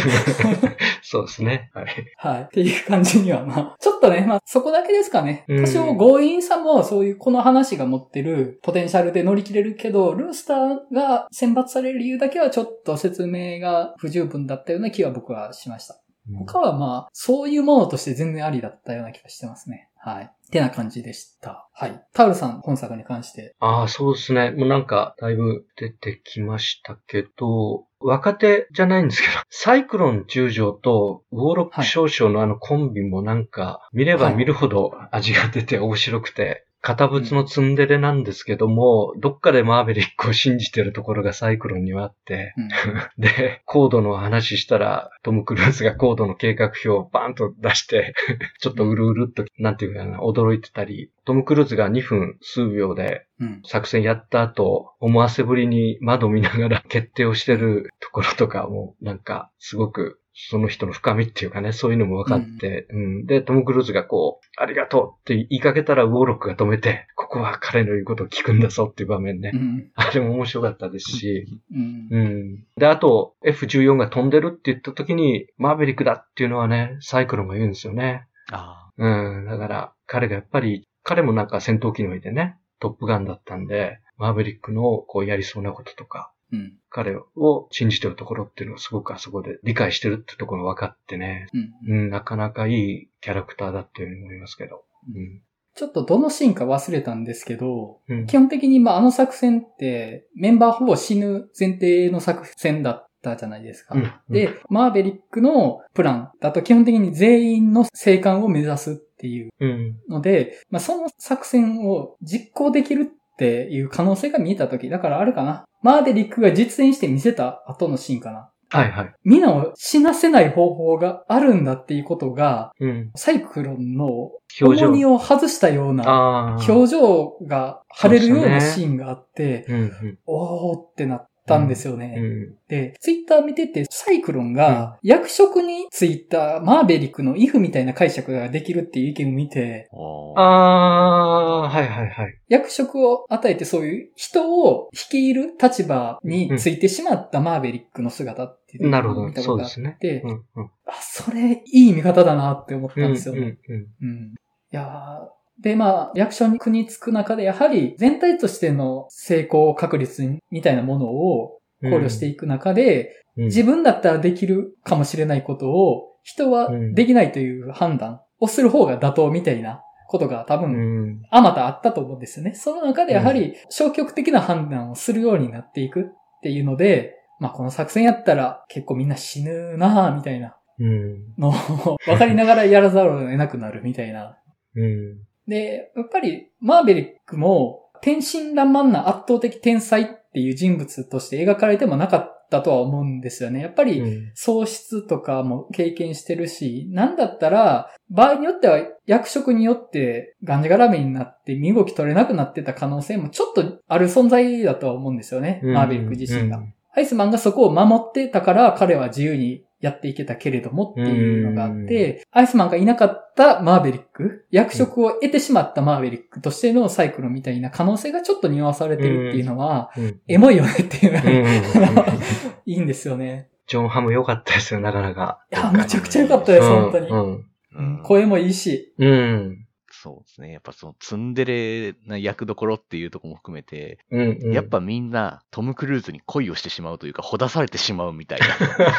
[1.01, 1.69] そうですね。
[1.73, 1.85] はい。
[2.17, 2.41] はい。
[2.43, 5.45] っていう感じにはまあ、ちょっとね、まあそこだけですかね。
[5.47, 15.99] うん多少強引さもそういうこの話が持ってるポテンシャルで乗り切れるけど、ルースターが選抜される理由だけはちょっと説明が不十分だったような気は僕はしました。
[16.45, 19.89] 他はまあ、そういうものとして全然ありだったような気がしてますね。
[19.97, 20.25] はい。
[20.25, 21.69] ってな感じでした。
[21.73, 22.03] はい。
[22.13, 23.55] タウルさん、本作に関して。
[23.59, 24.51] ああ、そうですね。
[24.51, 42.67] もうなんか、だいぶ出てきましたけど、若手じゃないんですけど、 サイクロン十条とウォーロック少々のあのコンビもなんか、見れば見るほど味が出て面白くて、堅物のツンデレなんですけども、どっかでマーベリックを信じてるところがサイクロンにはあって、うん。
[43.17, 48.13] で、コードの話したら、トム・クルーズがコードの計画表をバーンと出して、
[48.59, 53.61] ちょっとうるうるっと、なんていうかな、驚いてたり、トム・クルーズが2分数秒でうん。
[53.65, 69.51] 作戦やった後、思わせぶりに窓見ながら決定をしてるところとかも、なんか、すごく、その人の深みっていうかね、そういうのも分かって、うん、で、トム・クルーズがこう、ありがとうって言いかけたら、ウォーロックが止めて、ここは彼の言うことを聞くんだぞっていう場面ね。
[69.53, 69.91] うん。
[69.93, 72.07] あれも面白かったですし、うん。
[72.09, 72.65] うん。
[72.77, 78.25] で、あと、F14 が飛んでるって言った時に、マーベリックだっていうのはね、サイクロンが言うんですよね。
[78.51, 79.07] あう
[79.41, 79.45] ん。
[79.45, 86.73] だから、彼がやっぱり、彼もなんか戦闘機乗りでね、トップガンだったんで、マーベリックのこうやりそうなこととか、うん。
[86.89, 91.47] 彼を信じてるところっていうのをすごくあそこで理解してるってところが分かってね、
[91.87, 91.95] うん。
[91.95, 94.83] うん、なかなかいいキャラクターだっていうふうに思いますけど。
[95.15, 95.41] うん。
[95.75, 103.95] ちょっとどのシーンか忘れたんですけど、うん基本的にまああの作戦ってメンバーほぼ死ぬ前提の作戦だったじゃないですか。
[103.95, 109.95] うんで、マーベリックのプランだと基本的に全員の生還を目指すっていううん。
[110.09, 115.65] ので、まあその作戦を実行できるっていう可能性が見えたとき、だからあるかな。
[115.81, 118.49] マーベリックが実演して見せた後のシーンかな。
[118.69, 119.13] はいはい。
[119.23, 123.11] みんなを死なせない方法があるんだっていうことが、うん。
[123.15, 126.57] サイクロンの重荷を外したような。
[126.67, 130.19] 表情が晴れるようなシーンがあって、うんうん。
[130.25, 132.15] おーってなったんですよね。
[132.17, 132.55] うん。
[132.67, 139.89] で、ツイッター見てて、サイクロンが役職についたマーベリックのイフみたいな解釈ができるっていう意見を見て、
[140.35, 140.41] あ。
[140.41, 142.39] あああ、はいはいはい。
[142.49, 150.71] 役職を与えてそういう人を率いる立場についてしまったマーベリックの姿っていうのをなるほど見たことがあっそうですて、うんうん。
[150.85, 153.57] あ、それいい見方だなって思ったんですよね。
[153.67, 154.33] うんうんうん。
[154.33, 161.91] いやーで、まあ、役所に国につく中で、やはり全体としての成功確率みたいなものをうん。
[161.91, 171.21] 考慮していく中で、うん、自分だったらできるかもしれないことを、人はできないという判断をする方が妥当みたいなことが多う分、ん。
[171.29, 172.55] あまたあったと思うんですよね。
[172.55, 176.03] その中でやはり消極的な判断をするようになっていくっ
[176.41, 181.33] ていうので、まあこの作戦やったら結構みんな死ぬなぁみたいなうん。
[181.37, 184.37] のを 分かりながらやらざるを得なくなるみたいな
[184.75, 185.17] うん。
[185.47, 193.61] で、やっぱり、マーベリックも、天真爛漫な圧倒的天才っていう人物として描かれてもなかったとは思うんですよね。
[193.61, 205.61] やっぱり、うん喪失とかも経験してるし、なんだったら、場合によっては役職によってがんじがらめになって身動き取れなくなってた可能性もちょっとある存在だとは思うんですよね。
[205.63, 206.61] マーベリック自身が。
[206.95, 220.21] アイスマンがそこを守ってたから彼は自由にやっていけたけれどもっていうのがあって、アイスマンがいなかったマーベリック、役職を得てしまったマーベリックとしてのサイクロンみたいな可能性がちょっと匂わされてるっていうのは、うん。
[220.29, 222.05] エモいよねっていうのが、
[222.65, 223.49] いいんですよね。
[223.67, 225.45] ジョンハム良かったですよ、なかなか。
[225.51, 228.03] いや、めちゃくちゃ良かったです、うん本当に。
[228.03, 228.93] 声もいいし。
[228.97, 229.62] うん。
[230.03, 230.51] そうですね。
[230.51, 234.51] やっぱそのツンデレな役どころっていうところも含めて、うん、うん。
[234.51, 238.39] やっぱみんなトム・クルーズに恋をしてしまうというか、ほだされてしまうみたい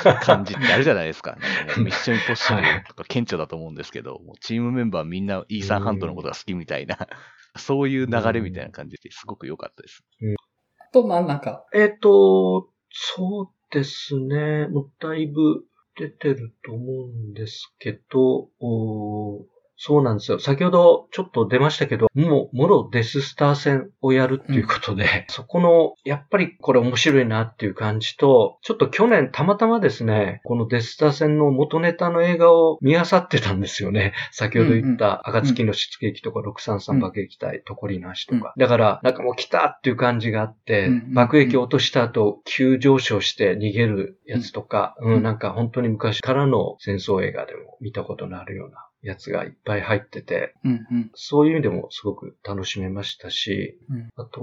[0.05, 1.33] な 感じってあるじゃないですか。
[1.33, 1.39] か
[1.79, 6.97] ミッション・インポッシブルとか顕著だと思うんですけど、チームメンバーみんなイーサン・ハントのことが好きみたいな、
[7.59, 10.03] そういう流れみたいな感じですごく良かったです。
[10.79, 14.69] あと、まあなんか、えっ、と、そうですね。
[14.69, 20.39] もうだいぶ出てると思うんですけど、おーそうなんですよ。
[20.39, 34.13] 先ほどちょっと出ましたけど、もう、もろデススター戦をやるっていうことで、 そこの、やっぱりこれ面白いなっていう感じと、ちょっと去年たまたまですね、このデススター戦の元ネタの映画を見漁ってたんですよね。
[34.31, 38.55] 先ほど言った、暁の出撃とか633爆撃隊、トコリの足とか。
[38.57, 51.11] だから、なんかもう来たっていう感じがあって、うんうん爆撃を落とした後、急上昇して逃げるやつとか、うんうん、なんか本当に昔からの戦争映画でも見たことのあるようなやつがいっぱい入ってて、うんうん。
[51.15, 54.43] そういう意味でもすごく楽しめましたし、うんあと、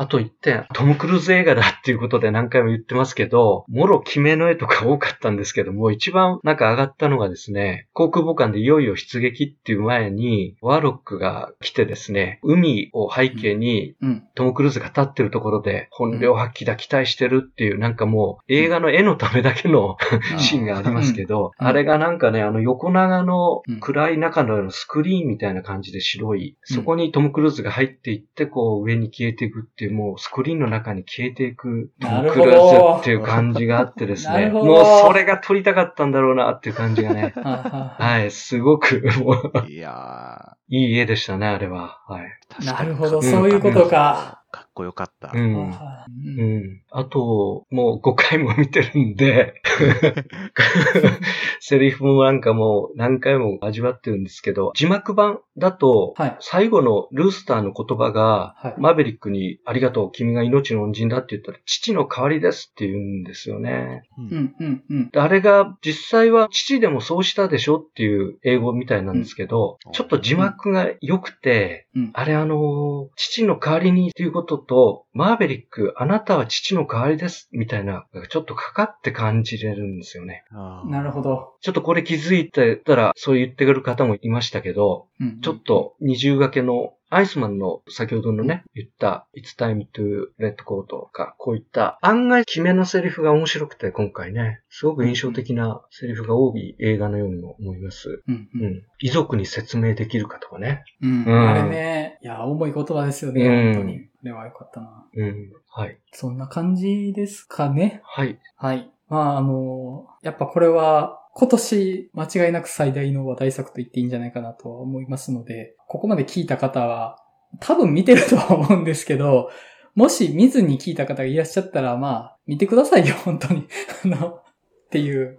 [0.00, 14.24] あと一点、トム・クルーズ映画だっていうことで何回も言ってますけど、もろ決めの絵とか多かったんですけども、一番なんか上がったのがですね、航空母艦でいよいよ出撃っていう前に、ワーロックが来てですね、海を背景にうん。
[14.36, 19.96] トム・クルーズが立ってるところで、本領発揮だ、期待してるっていう、なんかもう映画の絵のためだけの
[20.38, 21.66] シーンがありますけど、うん。
[21.66, 23.80] あれがなんかね、あの横長のうん。
[23.80, 34.64] 暗い中のスクリーンみたいな感じで白い、そこにトム・クルーズが入っていって、こう上に消えていくっていう、もうスクリーンの中に消えていくトム・クルーズっていう感じがあってですね、 なるほど。
[34.66, 39.68] もうそれが撮りたかったんだろうなっていう感じがね、 はい、すごく、もう。
[39.68, 42.00] いやいい絵でしたね、あれは。
[42.06, 42.26] はい。
[42.60, 44.42] ー、なるほど、うんそういうことか。
[44.78, 45.32] こよかった。
[45.34, 45.70] うん。
[45.70, 46.44] う。
[46.44, 46.82] ん。
[46.90, 49.54] あと、もう5回も見てるんで、
[51.60, 64.02] セリフもなんかもう何回も味わってるんですけど、字幕版だと、はい最後のルースターの言葉が、はいマーベリックにありがとう、君が命の恩人だって言ったら、父の代わりですって言うんですよね。
[64.16, 65.10] ううんん、うん、うん。
[65.10, 80.44] であれが実際は父でもそうしたでしょっていう英語みたいなんですけど、うんちょっと字幕が良くて、うんあれあのー父の代わりにっていうことと、マーベリック、あなたは父の代わりですみたいな、ちょっとかかって感じれるんですよね。
[80.86, 81.54] なるほど。
[81.60, 98.22] ちょっとこれ気づいてたら、そう言ってくる方もいましたけど、うんちょっと二重掛けのアイスマンの先ほどのね、言った It's time to let go とか、こういった案外決めのセリフが面白くて今回ね、すごく印象的なセリフが多い映画のようにも思います。
[98.28, 98.58] うん、う。
[98.58, 98.82] うんん。
[99.00, 100.84] 遺族に説明できるかとかね。
[101.02, 101.24] うん。
[101.24, 104.00] うんあれね、いや、重い言葉ですよね、うん本当に。
[104.00, 105.06] これはよかったな。
[105.14, 105.52] うん。
[105.70, 105.98] はい。
[106.12, 108.02] そんな感じですかね。
[108.04, 108.38] はい。
[108.56, 108.90] はい。
[109.08, 117.22] まあ、あの、やっぱこれは、今年間違いなく最大の話題作と言っていいんじゃないかなとは思いますので、ここまで聞いた方は、
[117.60, 119.48] 多分見てるとは思うんですけど、
[119.94, 123.68] もし見ずに聞いた方がいらっしゃったら、まあ、見てくださいよ、本当に。
[124.04, 124.42] あの、っ
[124.90, 125.38] ていう。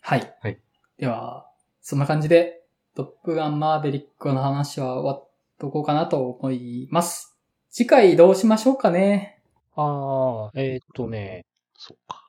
[0.00, 0.36] はい。
[0.42, 0.60] はい。
[0.98, 1.46] では、
[1.80, 2.64] そんな感じで、
[2.94, 7.38] トップガンマーベリックの話は終わっとこうかなと思います。
[7.70, 9.40] 次回どうしましょうかね。
[9.76, 11.46] ああ、えーっとね。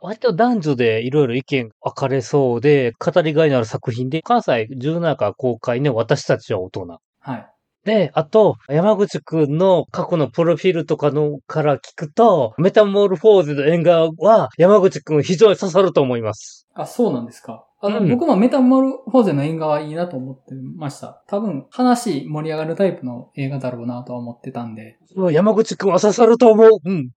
[0.01, 6.99] 割と男女でいろいろ意見分かれそうで、語りがいのある作品で、関西17日公開の私たちは大人。
[7.20, 7.49] はい。
[7.86, 16.68] で、あと、山口くんの過去のプロフィールとかのから聞くと、メタモルフォーゼの縁側は山口くん非常に刺さると思います。
[16.74, 17.66] あ、そうなんですか。
[17.86, 21.22] あの、うん僕もメタモルフォーゼの映画はいいなと思ってました。
[21.28, 24.98] 多分、話盛り上がるタイプの映画だろうなとは思ってたんで。
[25.16, 26.70] うん山口くんは刺さると思う。
[26.84, 26.92] うん。
[26.94, 27.12] うん。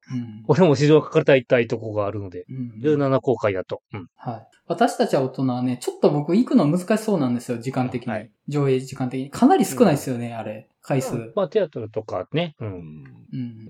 [0.48, 2.46] 俺も市場かかりたいたいとこがあるので。
[2.50, 3.80] うん17公開だと。
[3.94, 4.08] うん。
[4.16, 4.46] はい。
[4.66, 8.12] 私たちは大人はね、ちょっと僕行くの難しそうなんですよ、時間的に。
[8.12, 9.30] はい上映時間的に。
[9.30, 10.68] かなり少ないですよね、あれ。
[10.82, 11.32] 回数。
[11.34, 12.54] まあ、テアトルとかね。
[12.60, 12.64] う。
[12.64, 13.04] うんん。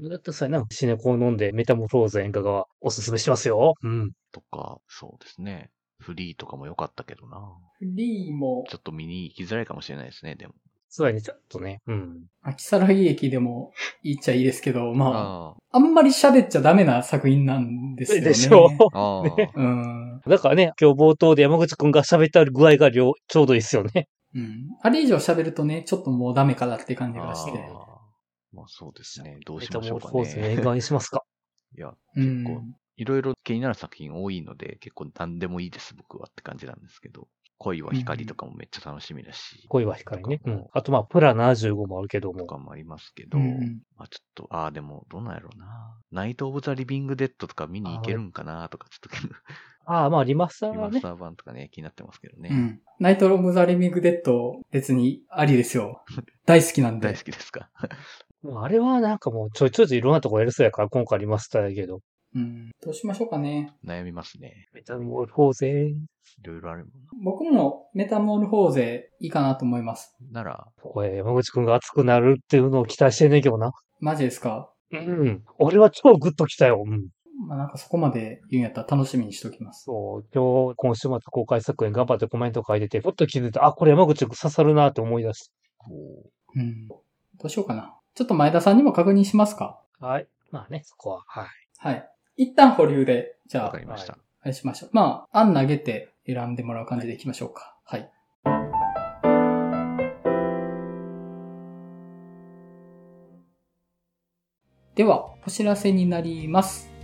[0.03, 0.09] うん。
[0.11, 3.75] だってさ、なんかシネコを飲んでメタモルフォーゼ演歌側おすすめしますよ。
[3.83, 4.13] うん。
[4.33, 5.71] とか、そうですね。
[5.99, 7.39] フリーとかも良かったけどな。
[7.79, 10.55] フリーも、ちょっと見に行きづらいかもしれないですね、でも。
[10.89, 11.83] そうやね、ちょっとね。
[11.87, 12.25] うん。
[12.43, 13.73] 秋皿木駅でも
[14.03, 18.29] いいっちゃいいですけど、まあ、ああんまり喋っちゃダメな作品なんですよね。
[18.29, 18.99] でしょあ。
[18.99, 19.37] ああ。
[19.37, 20.21] ねうん。
[20.27, 24.09] だからね、今日冒頭で山口くんが喋った具合が両ちょうどいいですよね。
[24.35, 24.69] うん。
[24.81, 27.59] あれ以上喋るとね、ちょっともうダメかなって感じがして。
[27.59, 27.97] あー
[28.53, 29.39] まあそうですね。
[29.45, 30.63] どうメしましょうかタモルフォーゼの映ね。
[30.63, 31.25] 画にしますか。
[31.77, 32.45] いや、う結ん。
[32.45, 32.63] 構、
[32.97, 37.29] いろいろ気になる作品多いので、結構何でもいいです、僕はって感じなんですけど。
[37.59, 39.65] 恋は光とかもめっちゃ楽しみだし。
[39.69, 40.41] 恋は光ね。
[40.45, 40.67] うん。
[40.75, 42.41] あとまあ、プラ75もあるけども。
[42.41, 45.97] とかもありますけど、うんまあちょっと、ああ、でも、どうなんやろうな。
[46.13, 49.35] ナイト・オブ・ザ・リビング・デッドとか見に行けるんかなとか、ちょっと、
[49.87, 50.89] ああ、まあ、リマスターはね。
[50.89, 52.51] リマスター版とかね、気になってますけどね。
[52.53, 52.81] うん。
[53.01, 56.05] ナイト・ロム・ザ・リミング・デッド、別にありですよ。
[56.45, 57.09] 大好きなんで。
[57.09, 57.71] 大好きですか？
[58.43, 62.01] もうあれはなんかもうちょいちょいいろんなとこやりそうやから、今回リマスターやけど。
[62.37, 62.71] うん。
[62.83, 63.73] どうしましょうかね。
[63.85, 64.69] 悩みますね。
[64.73, 65.95] メタモルフォーゼい
[66.43, 66.93] ろいろあるもん
[67.25, 70.15] 僕もメタモルフォーゼいいかなと思います。
[70.31, 70.43] な。
[70.43, 73.73] なら、これ、山口くんが熱くなるっていうのを期待してんねんけどな。
[74.01, 74.71] マジですか？
[74.93, 75.45] うん。
[75.59, 76.85] 俺は超グッときたよ。
[76.87, 77.09] うん。
[77.49, 79.85] まあなんかそこまで言うんやったら楽しみにしときます。
[79.85, 85.91] そう、今日、今週末公開作品頑張ってコメント書いてて、ふっと気づいて、あ、これ山口くん刺さるなって思い出しこ
[86.55, 86.89] うん。
[86.89, 86.97] ど
[87.45, 87.95] うしようかな。
[88.15, 89.83] ちょっと前田さんにも確認しますか？
[90.01, 90.07] た。
[90.07, 90.29] はい。
[90.51, 91.25] まあね、そこは。
[91.27, 91.47] はい。
[91.79, 92.11] はい。
[92.39, 94.19] 一旦保留で、じゃあか、りました。
[94.43, 94.91] あれしましょう。
[94.93, 97.79] まあ、案投げて選んでもらう感じでいきましょうか。
[97.85, 98.11] はい。
[104.95, 106.96] では、お知らせになります。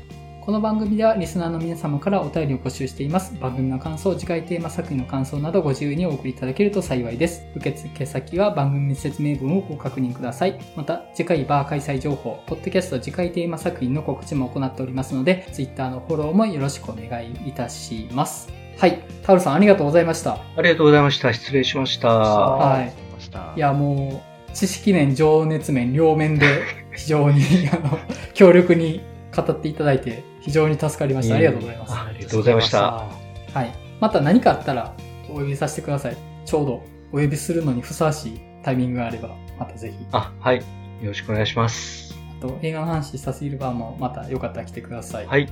[0.45, 3.39] この番組ではリスナーの皆様からお便りを募集しています。
[3.39, 7.47] 番組の感想、次回テーマ作品の感想などご自由にお送りいただけると幸いです。
[7.55, 10.59] 受付先は番組説明文をご確認ください。
[10.75, 18.53] また、次回バー開催情報、ポッドキャスト次回テーマ作品の告知も行っておりますので、Twitter のフォローもよろしくお願いいたします。
[18.79, 19.01] はい。
[19.23, 20.41] タオルさんありがとうござざいました。
[20.57, 21.33] ありがとうございました。
[21.33, 22.09] 失礼しました。
[22.09, 22.93] はい。
[23.57, 26.47] いや、もう、知識面、情熱面、両面で
[26.97, 27.97] 非常に、 あの、
[28.35, 29.03] 強力に
[29.37, 31.37] 語っていただいて、非常に助かりました。
[31.37, 31.93] ありがとうございます。
[31.95, 32.79] ありがとうございました
[33.55, 33.75] はい。
[34.01, 34.95] また何かあったら、
[35.31, 36.17] お呼びさせてください。
[36.45, 36.83] ちょうど、
[37.13, 40.07] お呼びするのにふさわしいタイミングがあれば、またぜひ。
[40.13, 40.57] あ、はい。
[40.57, 40.65] よ
[41.05, 42.15] ろしくお願いします。
[42.39, 45.27] あと、映画の話したすぎるバーも、またよかったら来てください。
[45.27, 45.49] はい。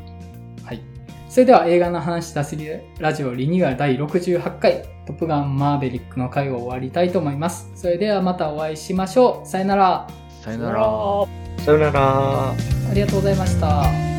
[0.64, 0.80] はい。
[1.28, 7.70] それでは映画の話したすぎるラジオリニューアル第68回トップガンマーベリックの回を終わりたいと思います。
[7.76, 9.49] それではまたお会いしましょう。
[9.49, 10.09] さよなら。
[10.43, 11.64] さよなら。
[11.64, 12.51] さよなら。
[12.51, 12.55] あ
[12.95, 14.09] りがとうございました。